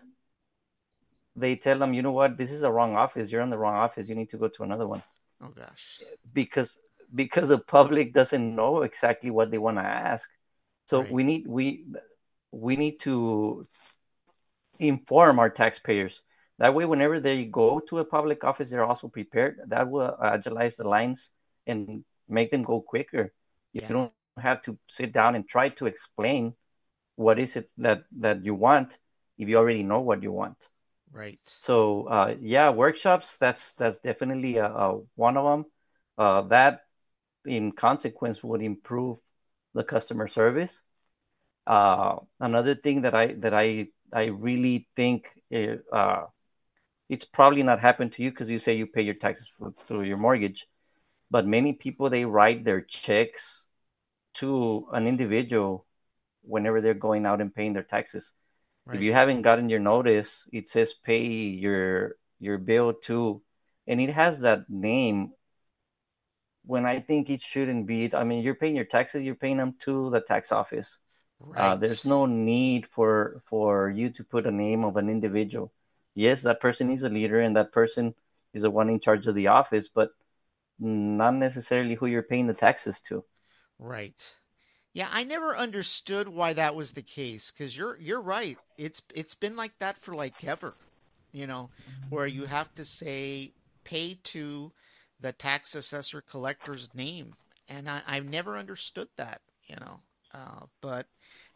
[1.41, 3.31] they tell them, you know what, this is the wrong office.
[3.31, 4.09] You're in the wrong office.
[4.09, 5.03] You need to go to another one.
[5.43, 6.03] Oh gosh.
[6.33, 6.79] Because
[7.15, 10.29] because the public doesn't know exactly what they want to ask.
[10.87, 11.13] So right.
[11.13, 11.87] we need we
[12.51, 13.67] we need to
[14.79, 16.23] inform our taxpayers.
[16.59, 19.61] That way, whenever they go to a public office, they're also prepared.
[19.69, 21.31] That will agilize the lines
[21.67, 23.33] and make them go quicker.
[23.73, 23.83] Yeah.
[23.83, 26.55] You don't have to sit down and try to explain
[27.17, 28.99] what is it that that you want
[29.37, 30.69] if you already know what you want.
[31.13, 31.41] Right.
[31.45, 33.37] So uh, yeah, workshops.
[33.39, 35.67] That's that's definitely a, a one of them.
[36.17, 36.83] Uh, that,
[37.47, 39.19] in consequence, would improve
[39.75, 40.83] the customer service.
[41.67, 46.27] Uh, another thing that I that I I really think it, uh,
[47.09, 50.03] it's probably not happened to you because you say you pay your taxes for, through
[50.05, 50.67] your mortgage,
[51.31, 53.65] but many people they write their checks
[54.35, 55.87] to an individual
[56.43, 58.33] whenever they're going out and paying their taxes.
[58.89, 58.97] Right.
[58.97, 63.43] If you haven't gotten your notice, it says pay your your bill to,
[63.87, 65.33] and it has that name.
[66.65, 68.15] When I think it shouldn't be.
[68.15, 69.25] I mean, you're paying your taxes.
[69.25, 70.99] You're paying them to the tax office.
[71.39, 71.73] Right.
[71.73, 75.71] Uh, there's no need for for you to put a name of an individual.
[76.15, 78.15] Yes, that person is a leader, and that person
[78.55, 80.13] is the one in charge of the office, but
[80.79, 83.23] not necessarily who you're paying the taxes to.
[83.79, 84.23] Right.
[84.99, 88.59] Yeah, I never understood why that was the case because you're you're right.
[88.77, 90.75] It's it's been like that for like ever,
[91.31, 91.71] you know,
[92.11, 93.53] where you have to say
[93.85, 94.73] pay to
[95.21, 97.37] the tax assessor collector's name,
[97.69, 100.01] and I, I've never understood that, you know.
[100.35, 101.07] Uh, but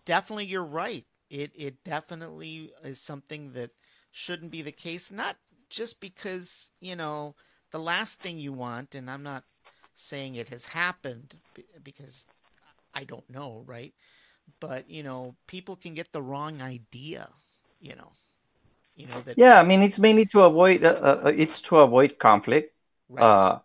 [0.04, 1.04] definitely, you're right.
[1.28, 3.72] It it definitely is something that
[4.12, 5.10] shouldn't be the case.
[5.10, 5.36] Not
[5.68, 7.34] just because you know
[7.72, 9.42] the last thing you want, and I'm not
[9.94, 11.34] saying it has happened
[11.82, 12.24] because
[12.94, 13.94] I don't know, right?
[14.60, 17.28] But you know, people can get the wrong idea.
[17.80, 18.12] You know,
[18.94, 19.38] you know that.
[19.38, 20.84] Yeah, I mean, it's mainly to avoid.
[20.84, 22.74] Uh, uh, it's to avoid conflict.
[23.08, 23.22] Right.
[23.22, 23.58] Uh,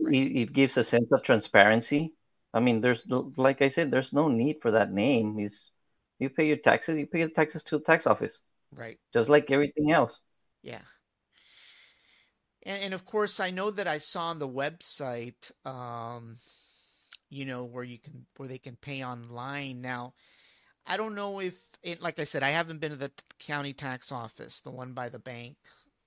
[0.00, 0.14] right.
[0.14, 2.14] It, it, gives a sense of transparency.
[2.52, 5.38] I mean, there's like I said, there's no need for that name.
[5.38, 5.70] Is
[6.18, 8.40] you pay your taxes, you pay your taxes to the tax office,
[8.74, 8.98] right?
[9.12, 10.20] Just like everything else.
[10.62, 10.80] Yeah.
[12.66, 16.38] And, and of course, I know that I saw on the website, um,
[17.30, 19.80] you know, where you can where they can pay online.
[19.80, 20.14] Now,
[20.86, 24.12] I don't know if it, like I said, I haven't been to the county tax
[24.12, 25.56] office, the one by the bank.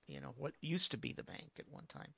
[0.06, 2.14] You know, what used to be the bank at one time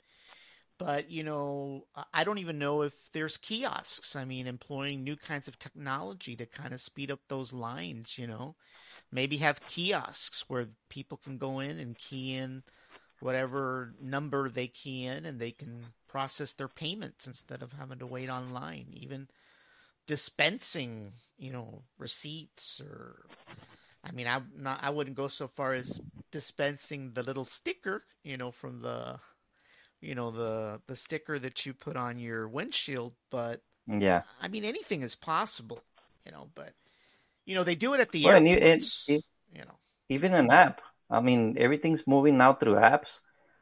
[0.83, 5.47] but you know i don't even know if there's kiosks i mean employing new kinds
[5.47, 8.57] of technology to kind of speed up those lines you know
[9.13, 12.63] maybe have kiosks where people can go in and key in
[13.21, 15.81] whatever number they key in and they can
[16.13, 19.27] process their payments instead of having to wait online even
[20.07, 23.25] dispensing you know receipts or
[24.05, 25.99] i mean I'm not i wouldn't go so far as
[26.31, 29.21] dispensing the little sticker you know from the
[30.03, 34.23] you know the the sticker that you put on your windshield but yeah.
[34.41, 35.81] I mean anything is possible
[36.27, 36.75] you know but
[37.47, 39.79] you know they do it at the well, it, you know.
[40.11, 40.83] Even an app.
[41.11, 43.19] I mean everything's moving now through apps.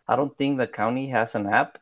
[0.09, 1.79] I don't think the county has an app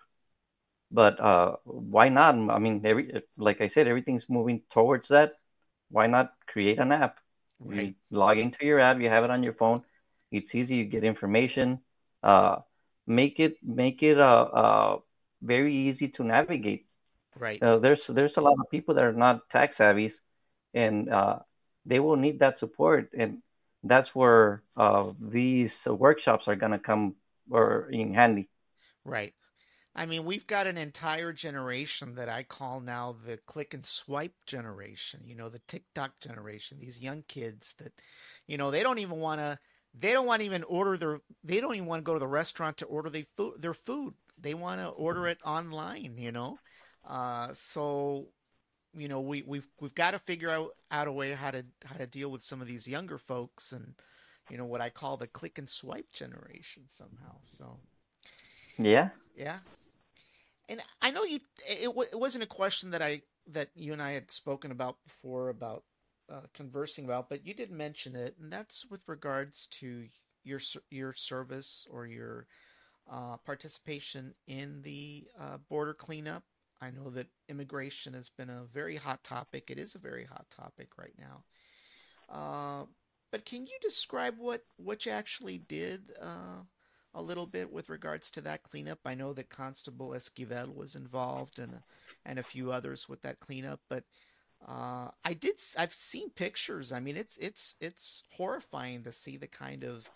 [0.90, 5.32] but uh why not i mean every like i said everything's moving towards that
[5.90, 7.18] why not create an app
[7.60, 7.78] right.
[7.78, 9.82] you log into your app you have it on your phone
[10.30, 11.78] it's easy you get information
[12.22, 12.56] uh
[13.06, 14.98] make it make it uh, uh
[15.42, 16.86] very easy to navigate.
[17.36, 17.62] Right.
[17.62, 20.12] Uh, there's there's a lot of people that are not tech savvy,
[20.74, 21.38] and uh,
[21.86, 23.42] they will need that support, and
[23.84, 27.14] that's where uh, these workshops are gonna come
[27.50, 28.48] or in handy.
[29.04, 29.34] Right.
[29.98, 34.32] I mean, we've got an entire generation that I call now the click and swipe
[34.46, 37.92] generation, you know, the TikTok generation, these young kids that,
[38.46, 39.58] you know, they don't even want to
[39.98, 42.28] they don't want to even order their they don't even want to go to the
[42.28, 44.14] restaurant to order their food their food.
[44.40, 46.58] They want to order it online you know?
[47.04, 48.28] Uh, so
[48.96, 51.96] you know we we've we've got to figure out out a way how to how
[51.96, 53.94] to deal with some of these younger folks and
[54.48, 57.80] you know what I call the click and swipe generation somehow so.
[58.78, 59.08] Yeah.
[59.34, 59.58] Yeah
[60.68, 64.12] and I know you it, it wasn't a question that I that you and I
[64.12, 65.84] had spoken about before about
[66.30, 70.06] uh, conversing about, but you did mention it, and that's with regards to
[70.44, 72.46] your your service or your
[73.10, 76.44] uh, participation in the uh, border cleanup.
[76.80, 79.70] I know that immigration has been a very hot topic.
[79.70, 81.44] It is a very hot topic right now.
[82.28, 82.84] Uh,
[83.32, 86.62] but can you describe what what you actually did uh,
[87.14, 89.00] a little bit with regards to that cleanup?
[89.04, 91.80] I know that Constable Esquivel was involved and
[92.24, 94.04] and a few others with that cleanup, but
[94.66, 95.60] uh, I did.
[95.76, 96.92] I've seen pictures.
[96.92, 100.08] I mean, it's it's it's horrifying to see the kind of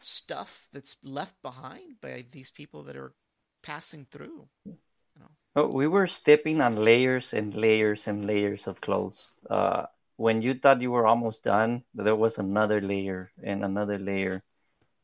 [0.00, 3.14] stuff that's left behind by these people that are
[3.62, 4.48] passing through.
[5.56, 9.26] Oh, we were stepping on layers and layers and layers of clothes.
[9.50, 14.44] Uh, when you thought you were almost done, there was another layer and another layer.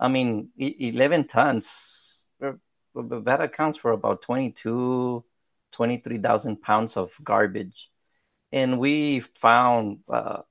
[0.04, 2.52] I mean, 11 tons, uh,
[2.94, 5.24] that accounts for about 22,
[5.72, 7.90] 23,000 pounds of garbage
[8.54, 10.42] and we found uh,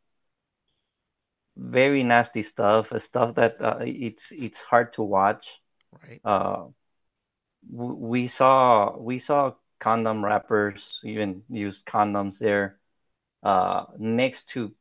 [1.55, 5.61] very nasty stuff, stuff that uh, it's it's hard to watch.
[6.03, 6.19] Right.
[6.25, 6.65] Uh,
[7.71, 12.79] we saw we saw condom wrappers, even used condoms there,
[13.41, 14.73] uh, next to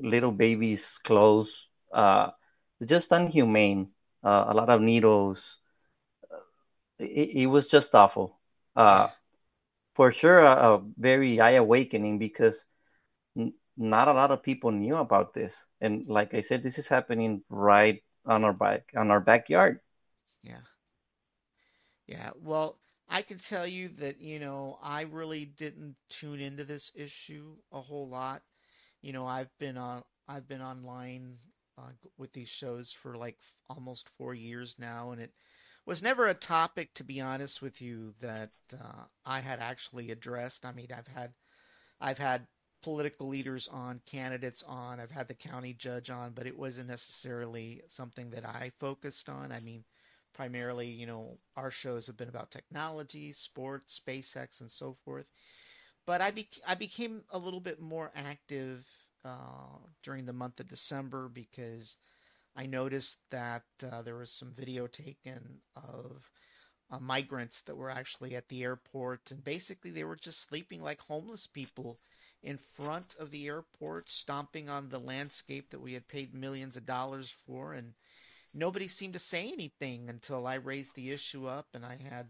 [0.00, 1.68] little babies' clothes.
[1.92, 2.30] Uh,
[2.84, 3.88] just unhumane.
[4.24, 5.58] Uh, a lot of needles.
[6.98, 8.38] It, it was just awful.
[8.76, 9.08] Uh,
[9.94, 12.64] for sure a, a very eye awakening because
[13.38, 15.54] n- not a lot of people knew about this.
[15.80, 19.80] And like i said this is happening right on our back on our backyard.
[20.42, 20.60] Yeah.
[22.06, 22.30] Yeah.
[22.40, 27.54] Well i can tell you that you know i really didn't tune into this issue
[27.70, 28.42] a whole lot.
[29.02, 31.38] You know i've been on i've been online
[31.78, 35.32] uh, with these shows for like almost four years now and it
[35.86, 40.64] was never a topic, to be honest with you, that uh, I had actually addressed.
[40.64, 41.32] I mean, I've had,
[42.00, 42.46] I've had
[42.82, 47.82] political leaders on, candidates on, I've had the county judge on, but it wasn't necessarily
[47.86, 49.52] something that I focused on.
[49.52, 49.84] I mean,
[50.32, 55.26] primarily, you know, our shows have been about technology, sports, SpaceX, and so forth.
[56.06, 58.86] But I, be- I became a little bit more active
[59.24, 61.96] uh, during the month of December because
[62.56, 66.30] I noticed that uh, there was some video taken of
[66.90, 71.00] uh, migrants that were actually at the airport, and basically they were just sleeping like
[71.00, 71.98] homeless people
[72.42, 76.86] in front of the airport, stomping on the landscape that we had paid millions of
[76.86, 77.94] dollars for, and
[78.52, 82.28] nobody seemed to say anything until I raised the issue up, and I had,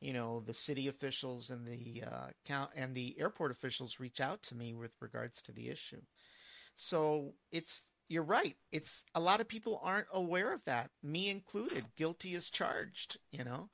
[0.00, 4.42] you know the city officials and the uh, count and the airport officials reach out
[4.42, 6.02] to me with regards to the issue.
[6.76, 8.56] So it's you're right.
[8.70, 11.84] It's a lot of people aren't aware of that, me included.
[11.96, 13.68] Guilty as charged, you know.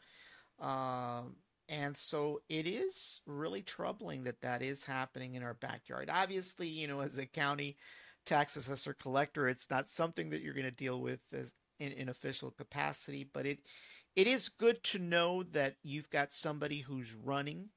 [0.64, 1.36] Um,
[1.68, 6.08] and so it is really troubling that that is happening in our backyard.
[6.10, 7.76] Obviously, you know, as a county
[8.24, 12.08] tax assessor collector, it's not something that you're going to deal with as in, in
[12.08, 13.58] official capacity, but it
[14.14, 17.70] it is good to know that you've got somebody who's running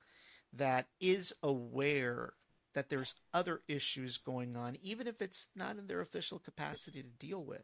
[0.54, 2.34] that is aware
[2.76, 7.10] that there's other issues going on, even if it's not in their official capacity to
[7.26, 7.64] deal with.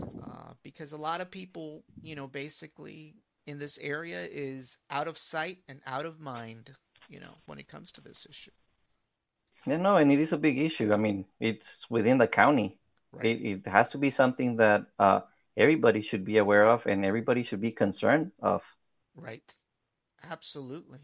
[0.00, 5.18] Uh, because a lot of people, you know, basically in this area is out of
[5.18, 6.70] sight and out of mind,
[7.08, 8.50] you know, when it comes to this issue.
[9.66, 10.92] Yeah, no, and it is a big issue.
[10.92, 12.78] I mean, it's within the county.
[13.12, 13.26] Right.
[13.26, 15.20] It, it has to be something that uh,
[15.56, 18.62] everybody should be aware of and everybody should be concerned of.
[19.14, 19.54] Right.
[20.22, 21.00] Absolutely.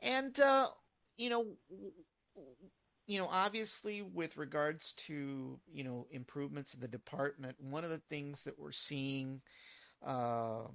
[0.00, 0.68] And, uh,
[1.16, 1.46] you know,
[3.06, 8.02] you know, obviously, with regards to you know improvements in the department, one of the
[8.10, 9.40] things that we're seeing,
[10.06, 10.66] uh,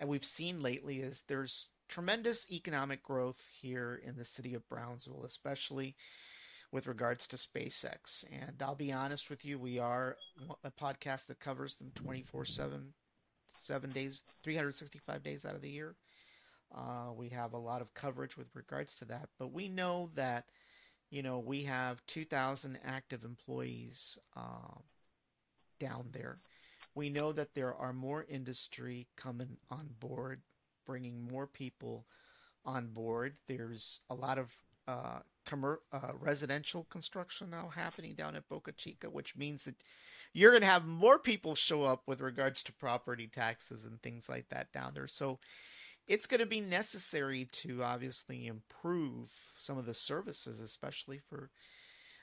[0.00, 5.24] and we've seen lately, is there's tremendous economic growth here in the city of Brownsville,
[5.24, 5.96] especially
[6.72, 8.24] with regards to SpaceX.
[8.30, 10.16] And I'll be honest with you, we are
[10.64, 12.92] a podcast that covers them 24 7,
[13.60, 15.96] seven days, 365 days out of the year.
[16.74, 20.46] Uh, we have a lot of coverage with regards to that, but we know that
[21.10, 24.80] you know, we have 2,000 active employees uh,
[25.78, 26.38] down there.
[26.94, 30.40] We know that there are more industry coming on board,
[30.84, 32.06] bringing more people
[32.64, 33.36] on board.
[33.46, 34.52] There's a lot of
[34.88, 39.76] uh, commer- uh, residential construction now happening down at Boca Chica, which means that
[40.32, 44.28] you're going to have more people show up with regards to property taxes and things
[44.28, 45.06] like that down there.
[45.06, 45.38] So
[46.06, 51.50] it's going to be necessary to obviously improve some of the services, especially for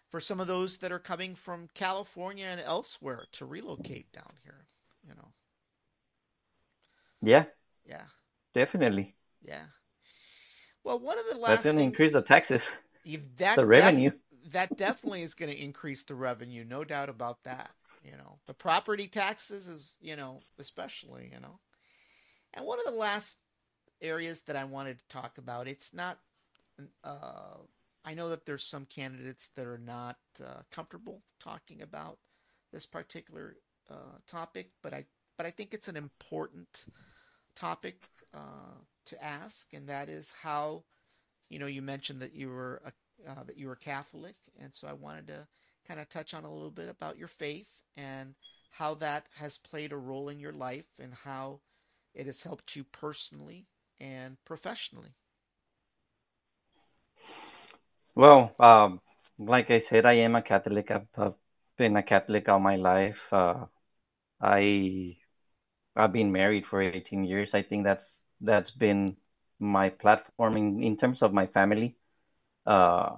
[0.09, 4.67] for some of those that are coming from California and elsewhere to relocate down here.
[5.07, 5.31] You know.
[7.21, 7.45] Yeah.
[7.85, 8.03] Yeah.
[8.53, 9.15] Definitely.
[9.41, 9.63] Yeah.
[10.83, 12.63] Well, one of the last that's going to increase the taxes.
[13.35, 14.11] That the revenue.
[14.11, 17.71] Def- that definitely is going to increase the revenue, no doubt about that.
[18.01, 21.59] You know, the property taxes is, you know, especially, you know.
[22.53, 23.39] And one of the last
[24.03, 25.67] areas that I wanted to talk about.
[25.67, 26.19] It's not.
[27.03, 27.57] Uh,
[28.05, 32.17] I know that there's some candidates that are not uh, comfortable talking about
[32.71, 33.55] this particular
[33.89, 35.05] uh, topic, but I
[35.37, 36.85] but I think it's an important
[37.55, 40.83] topic uh, to ask, and that is how
[41.49, 44.87] you know you mentioned that you were a, uh, that you were Catholic, and so
[44.87, 45.47] I wanted to
[45.87, 48.35] kind of touch on a little bit about your faith and
[48.71, 51.59] how that has played a role in your life and how
[52.13, 53.67] it has helped you personally
[53.99, 55.15] and professionally?
[58.15, 59.01] Well, um,
[59.39, 60.91] like I said, I am a Catholic.
[60.91, 61.33] I've, I've
[61.77, 63.21] been a Catholic all my life.
[63.31, 63.65] Uh,
[64.41, 65.17] I
[65.95, 67.53] I've been married for 18 years.
[67.53, 69.17] I think that's that's been
[69.59, 71.95] my platform in, in terms of my family.
[72.65, 73.17] Uh,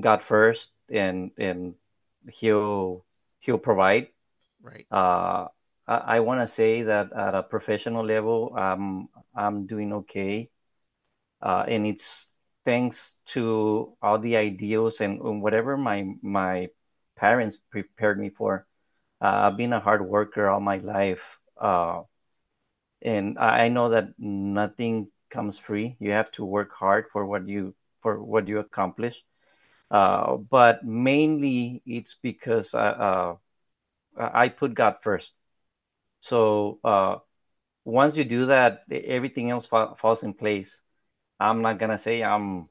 [0.00, 1.74] God first, and and
[2.30, 3.04] He'll
[3.40, 4.08] He'll provide.
[4.62, 4.86] Right.
[4.90, 5.48] Uh,
[5.88, 10.50] I, I want to say that at a professional level, um, I'm doing okay.
[11.42, 12.28] Uh, and it's
[12.64, 16.68] thanks to all the ideals and, whatever my my
[17.16, 18.66] parents prepared me for.
[19.20, 21.22] Uh, I've been a hard worker all my life,
[21.60, 22.02] uh,
[23.02, 25.96] and I know that nothing comes free.
[26.00, 29.22] You have to work hard for what you for what you accomplish.
[29.90, 33.36] Uh, but mainly, it's because I, uh,
[34.18, 35.32] I put God first.
[36.20, 37.16] So uh,
[37.84, 40.80] once you do that, everything else fa- falls in place.
[41.40, 42.68] I'm not gonna say I'm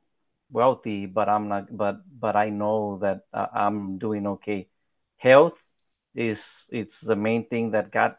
[0.51, 1.75] wealthy, but I'm not.
[1.75, 4.67] But but I know that uh, I'm doing okay.
[5.17, 5.57] Health
[6.15, 8.15] is it's the main thing that God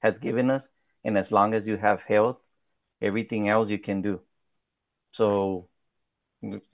[0.00, 0.68] has given us,
[1.04, 2.38] and as long as you have health,
[3.02, 4.20] everything else you can do.
[5.12, 5.68] So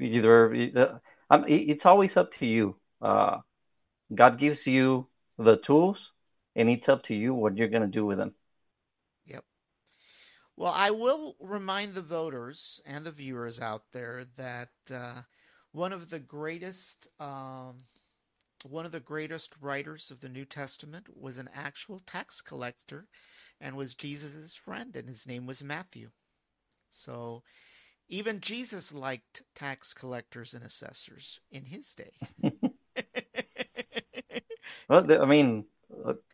[0.00, 0.98] either uh,
[1.48, 2.76] it's always up to you.
[3.00, 3.38] Uh,
[4.14, 6.12] God gives you the tools
[6.56, 8.34] and it's up to you what you're going to do with them.
[9.26, 9.44] Yep.
[10.56, 15.22] Well, I will remind the voters and the viewers out there that uh,
[15.72, 17.84] one of the greatest um,
[18.64, 23.06] one of the greatest writers of the New Testament was an actual tax collector
[23.60, 26.08] and was Jesus' friend, and his name was Matthew.
[26.88, 27.42] So
[28.08, 32.12] even Jesus liked tax collectors and assessors in his day.
[34.88, 35.66] well, I mean,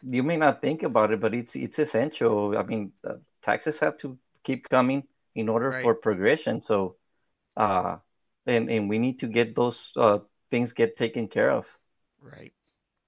[0.03, 2.57] you may not think about it, but it's it's essential.
[2.57, 5.05] I mean, uh, taxes have to keep coming.
[5.35, 5.83] in order Right.
[5.83, 6.61] for progression.
[6.61, 6.97] So,
[7.57, 7.97] uh,
[8.47, 10.19] and and we need to get those uh,
[10.51, 11.65] things get taken care of.
[12.21, 12.53] Right.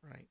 [0.02, 0.28] Right.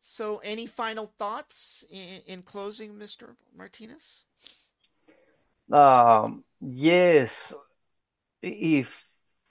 [0.00, 3.36] So, any final thoughts in, in closing, Mr.
[3.56, 4.24] Martinez?
[5.70, 7.54] Um, yes,
[8.42, 9.04] if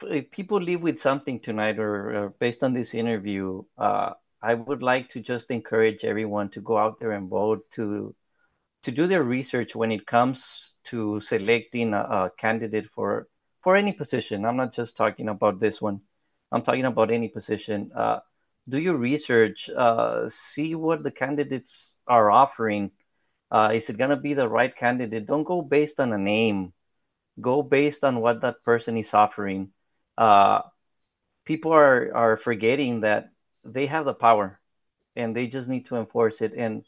[0.04, 4.84] if people leave with something tonight or, or based on this interview, uh, I would
[4.84, 8.16] like to just encourage everyone to go out there and vote to
[8.84, 13.28] to do their research when it comes to selecting a, a candidate for
[13.62, 14.46] for any position.
[14.46, 16.02] I'm not just talking about this one.
[16.52, 17.92] I'm talking about any position.
[17.96, 18.20] Uh,
[18.70, 19.70] do your research.
[19.70, 22.92] Uh, see what the candidates are offering.
[23.52, 25.26] Uh, is it gonna be the right candidate?
[25.26, 26.74] Don't go based on a name.
[27.42, 29.72] Go based on what that person is offering.
[30.18, 30.62] Uh,
[31.46, 33.32] people are are forgetting that
[33.68, 34.60] they have the power,
[35.16, 36.54] and they just need to enforce it.
[36.56, 36.84] And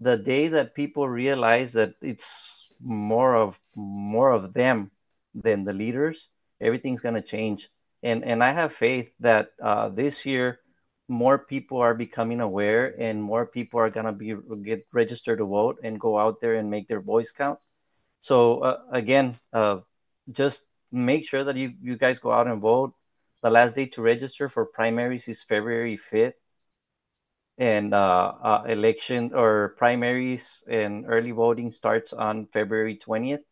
[0.00, 4.90] the day that people realize that it's more of more of them
[5.34, 6.28] than the leaders,
[6.60, 7.70] everything's gonna change.
[8.02, 10.60] And and I have faith that uh, this year
[11.08, 15.78] more people are becoming aware and more people are gonna be get registered to vote
[15.82, 17.58] and go out there and make their voice count.
[18.20, 19.80] So uh, again, uh,
[20.30, 22.94] just make sure that you you guys go out and vote.
[23.44, 26.40] The last day to register for primaries is February fifth
[27.58, 33.44] and uh, uh, election or primaries and early voting starts on February 20th.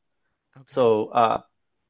[0.56, 0.72] Okay.
[0.72, 1.42] So uh,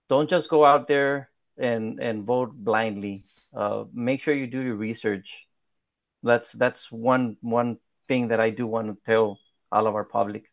[0.08, 3.24] don't just go out there and and vote blindly.
[3.54, 5.46] Uh, make sure you do your research.
[6.24, 7.78] That's that's one one
[8.08, 9.38] thing that I do want to tell
[9.70, 10.51] all of our public.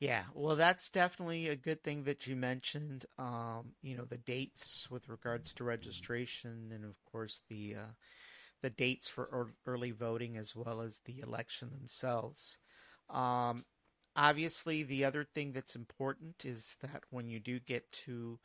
[0.00, 3.04] Yeah, well, that's definitely a good thing that you mentioned.
[3.18, 7.92] Um, you know, the dates with regards to registration, and of course the uh,
[8.62, 12.58] the dates for ear- early voting as well as the election themselves.
[13.10, 13.64] Um,
[14.16, 18.38] obviously, the other thing that's important is that when you do get to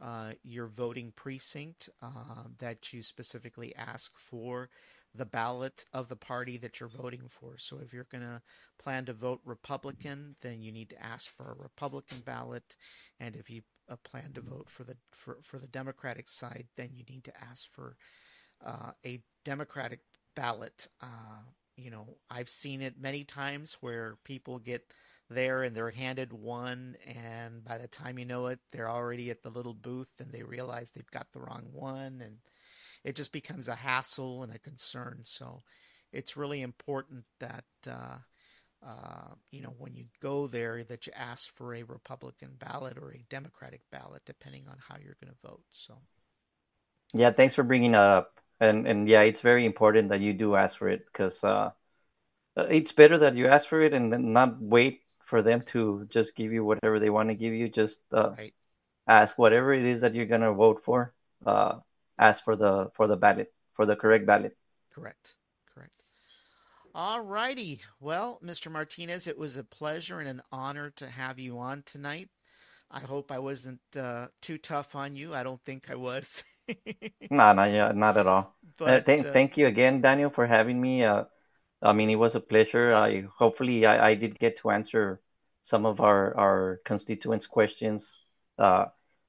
[0.00, 4.70] uh, your voting precinct, uh, that you specifically ask for
[5.14, 7.58] the ballot of the party that you're voting for.
[7.58, 8.40] So if you're going to
[8.78, 12.76] plan to vote Republican, then you need to ask for a Republican ballot,
[13.20, 16.90] and if you uh, plan to vote for the for, for the Democratic side, then
[16.94, 17.96] you need to ask for
[18.64, 20.00] uh, a Democratic
[20.34, 20.88] ballot.
[21.00, 21.42] Uh,
[21.76, 24.92] you know, I've seen it many times where people get
[25.28, 29.42] there and they're handed one, and by the time you know it, they're already at
[29.42, 32.38] the little booth and they realize they've got the wrong one, and
[33.04, 35.20] it just becomes a hassle and a concern.
[35.24, 35.62] So
[36.12, 37.64] it's really important that.
[37.86, 38.18] Uh,
[38.84, 43.12] uh, you know, when you go there, that you ask for a Republican ballot or
[43.12, 45.62] a Democratic ballot, depending on how you're going to vote.
[45.70, 45.94] So,
[47.12, 48.40] Yeah, thanks for bringing it up.
[48.60, 51.70] And and yeah, it's very important that you do ask for it because uh,
[52.56, 56.36] it's better that you ask for it and then not wait for them to just
[56.36, 57.68] give you whatever they want to give you.
[57.68, 58.54] Just uh, right.
[59.06, 61.12] ask whatever it is that you're gonna vote for.
[62.22, 64.56] Uh, ask for the for the ballot for the correct ballot.
[64.94, 65.36] Correct.
[65.74, 65.92] Correct.
[66.94, 67.80] All righty.
[68.00, 68.70] Well, Mr.
[68.70, 72.28] Martinez, it was a pleasure and an honor to have you on tonight.
[72.90, 75.34] I hope I wasn't uh, too tough on you.
[75.34, 76.44] I don't think I was.
[77.30, 78.54] No, no, yeah, not at all.
[78.84, 81.02] Uh, but thank uh, thank you again, Daniel, for having me.
[81.02, 81.24] Uh,
[81.80, 82.94] I mean, it was a pleasure.
[82.94, 85.20] I hopefully I, I did get to answer
[85.62, 88.20] some of our our constituents' questions.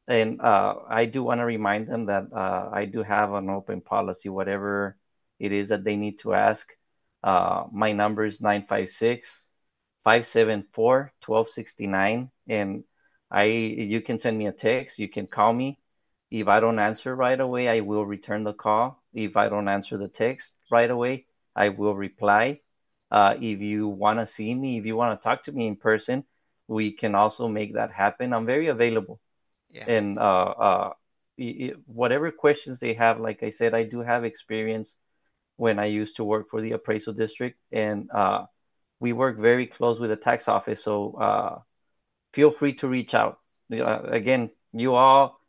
[0.08, 3.82] And uh, I do want to remind them that uh, I do have an open
[3.82, 4.98] policy, whatever
[5.40, 6.68] it is that they need to ask.
[7.24, 9.44] Uh, my number is 956
[10.04, 12.32] 574 1269.
[12.50, 12.84] And
[13.32, 15.80] I you can send me a text, you can call me.
[16.30, 19.02] If I don't answer right away, I will return the call.
[19.14, 22.62] If I don't answer the text right away, I will reply.
[23.12, 25.76] Uh, if you want to see me, if you want to talk to me in
[25.76, 26.26] person,
[26.68, 28.34] we can also make that happen.
[28.34, 29.20] I'm very available.
[29.74, 30.94] Yeah, And uh, uh,
[31.86, 34.96] whatever questions they have, like I said, I do have experience
[35.58, 38.46] when I used to work for the appraisal district, and uh,
[39.00, 40.84] we work very close with the tax office.
[40.84, 41.60] So uh,
[42.34, 43.40] feel free to reach out.
[43.72, 45.40] Uh, again, you all,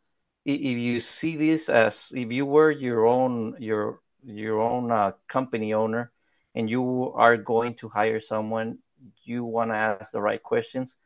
[0.44, 5.74] if you see this as if you were your own your your own uh, company
[5.74, 6.12] owner,
[6.54, 8.78] and you are going to hire someone,
[9.24, 10.96] you want to ask the right questions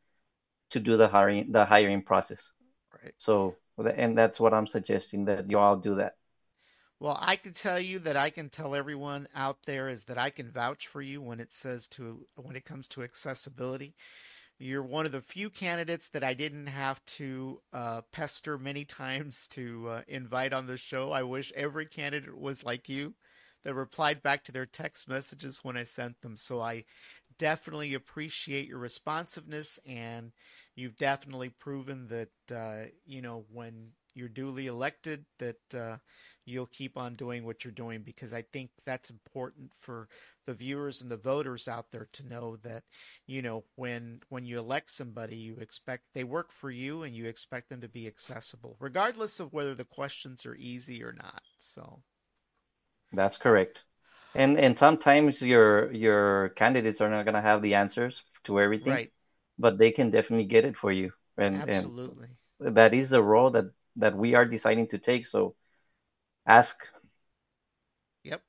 [0.70, 2.52] to do the hiring the hiring process.
[3.02, 3.14] Right.
[3.18, 6.14] So, and that's what I'm suggesting that you all do that.
[7.00, 10.30] Well, I can tell you that I can tell everyone out there is that I
[10.30, 13.94] can vouch for you when it says to when it comes to accessibility.
[14.58, 19.46] You're one of the few candidates that I didn't have to uh, pester many times
[19.48, 21.12] to uh, invite on the show.
[21.12, 23.14] I wish every candidate was like you
[23.64, 26.36] that replied back to their text messages when I sent them.
[26.36, 26.84] So I
[27.38, 30.32] definitely appreciate your responsiveness, and
[30.74, 35.96] you've definitely proven that uh, you know when you're duly elected that uh,
[36.44, 40.08] you'll keep on doing what you're doing because I think that's important for
[40.46, 42.82] the viewers and the voters out there to know that
[43.26, 47.26] you know when when you elect somebody you expect they work for you and you
[47.26, 52.00] expect them to be accessible regardless of whether the questions are easy or not so
[53.12, 53.84] that's correct
[54.34, 58.92] and and sometimes your your candidates are not going to have the answers to everything
[58.92, 59.12] right
[59.58, 62.28] but they can definitely get it for you and absolutely
[62.60, 65.54] and that is the role that that we are deciding to take so
[66.48, 66.78] ask.
[68.24, 68.42] Yep.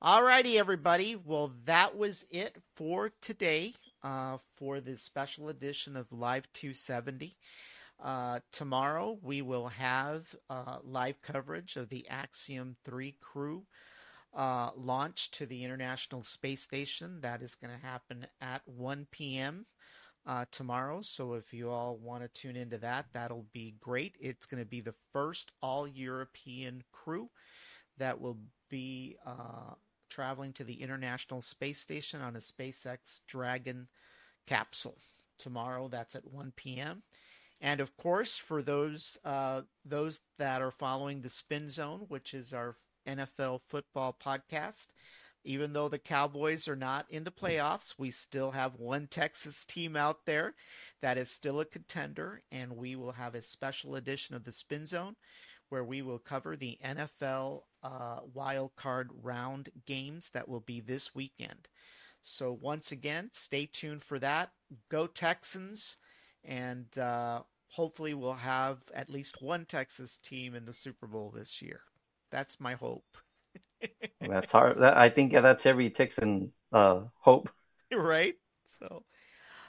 [0.00, 1.16] All righty, everybody.
[1.16, 7.36] Well, that was it for today uh, for this special edition of Live 270.
[8.04, 13.64] Uh, tomorrow we will have uh, live coverage of the Axiom 3 crew
[14.34, 17.22] uh, launch to the International Space Station.
[17.22, 19.64] That is going to happen at 1 p.m.
[20.26, 21.00] Uh, tomorrow.
[21.00, 24.16] So if you all want to tune into that, that'll be great.
[24.20, 27.30] It's going to be the first all European crew
[27.96, 28.38] that will
[28.68, 29.74] be uh,
[30.10, 33.88] traveling to the International Space Station on a SpaceX Dragon
[34.46, 34.98] capsule
[35.38, 35.88] tomorrow.
[35.88, 37.02] That's at 1 p.m.
[37.64, 42.52] And of course, for those uh, those that are following the Spin Zone, which is
[42.52, 42.76] our
[43.08, 44.88] NFL football podcast,
[45.44, 49.96] even though the Cowboys are not in the playoffs, we still have one Texas team
[49.96, 50.54] out there
[51.00, 54.84] that is still a contender, and we will have a special edition of the Spin
[54.84, 55.16] Zone
[55.70, 61.14] where we will cover the NFL uh, wild card round games that will be this
[61.14, 61.66] weekend.
[62.20, 64.50] So once again, stay tuned for that.
[64.90, 65.96] Go Texans,
[66.44, 67.40] and uh,
[67.74, 71.80] hopefully we'll have at least one Texas team in the Super Bowl this year.
[72.30, 73.16] That's my hope.
[74.20, 74.80] that's hard.
[74.80, 77.50] I think yeah, that's every Texan uh, hope.
[77.92, 78.34] Right.
[78.80, 79.04] So,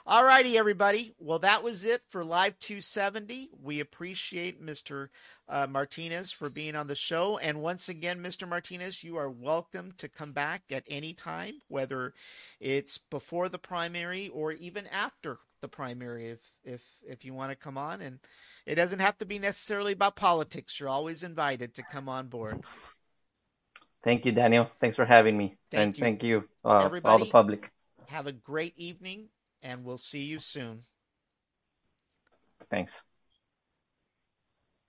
[0.04, 1.14] all righty, everybody.
[1.20, 3.50] Well, that was it for Live 270.
[3.62, 5.10] We appreciate Mr.
[5.48, 7.38] Uh, Martinez for being on the show.
[7.38, 8.48] And once again, Mr.
[8.48, 12.14] Martinez, you are welcome to come back at any time, whether
[12.58, 17.56] it's before the primary or even after the primary, if if if you want to
[17.56, 18.00] come on.
[18.00, 18.18] And
[18.66, 20.78] it doesn't have to be necessarily about politics.
[20.78, 22.64] You're always invited to come on board.
[24.04, 24.70] Thank you, Daniel.
[24.80, 25.56] Thanks for having me.
[25.70, 26.00] Thank and you.
[26.00, 27.70] thank you, uh, all the public.
[28.06, 29.28] Have a great evening,
[29.62, 30.84] and we'll see you soon.
[32.70, 33.00] Thanks.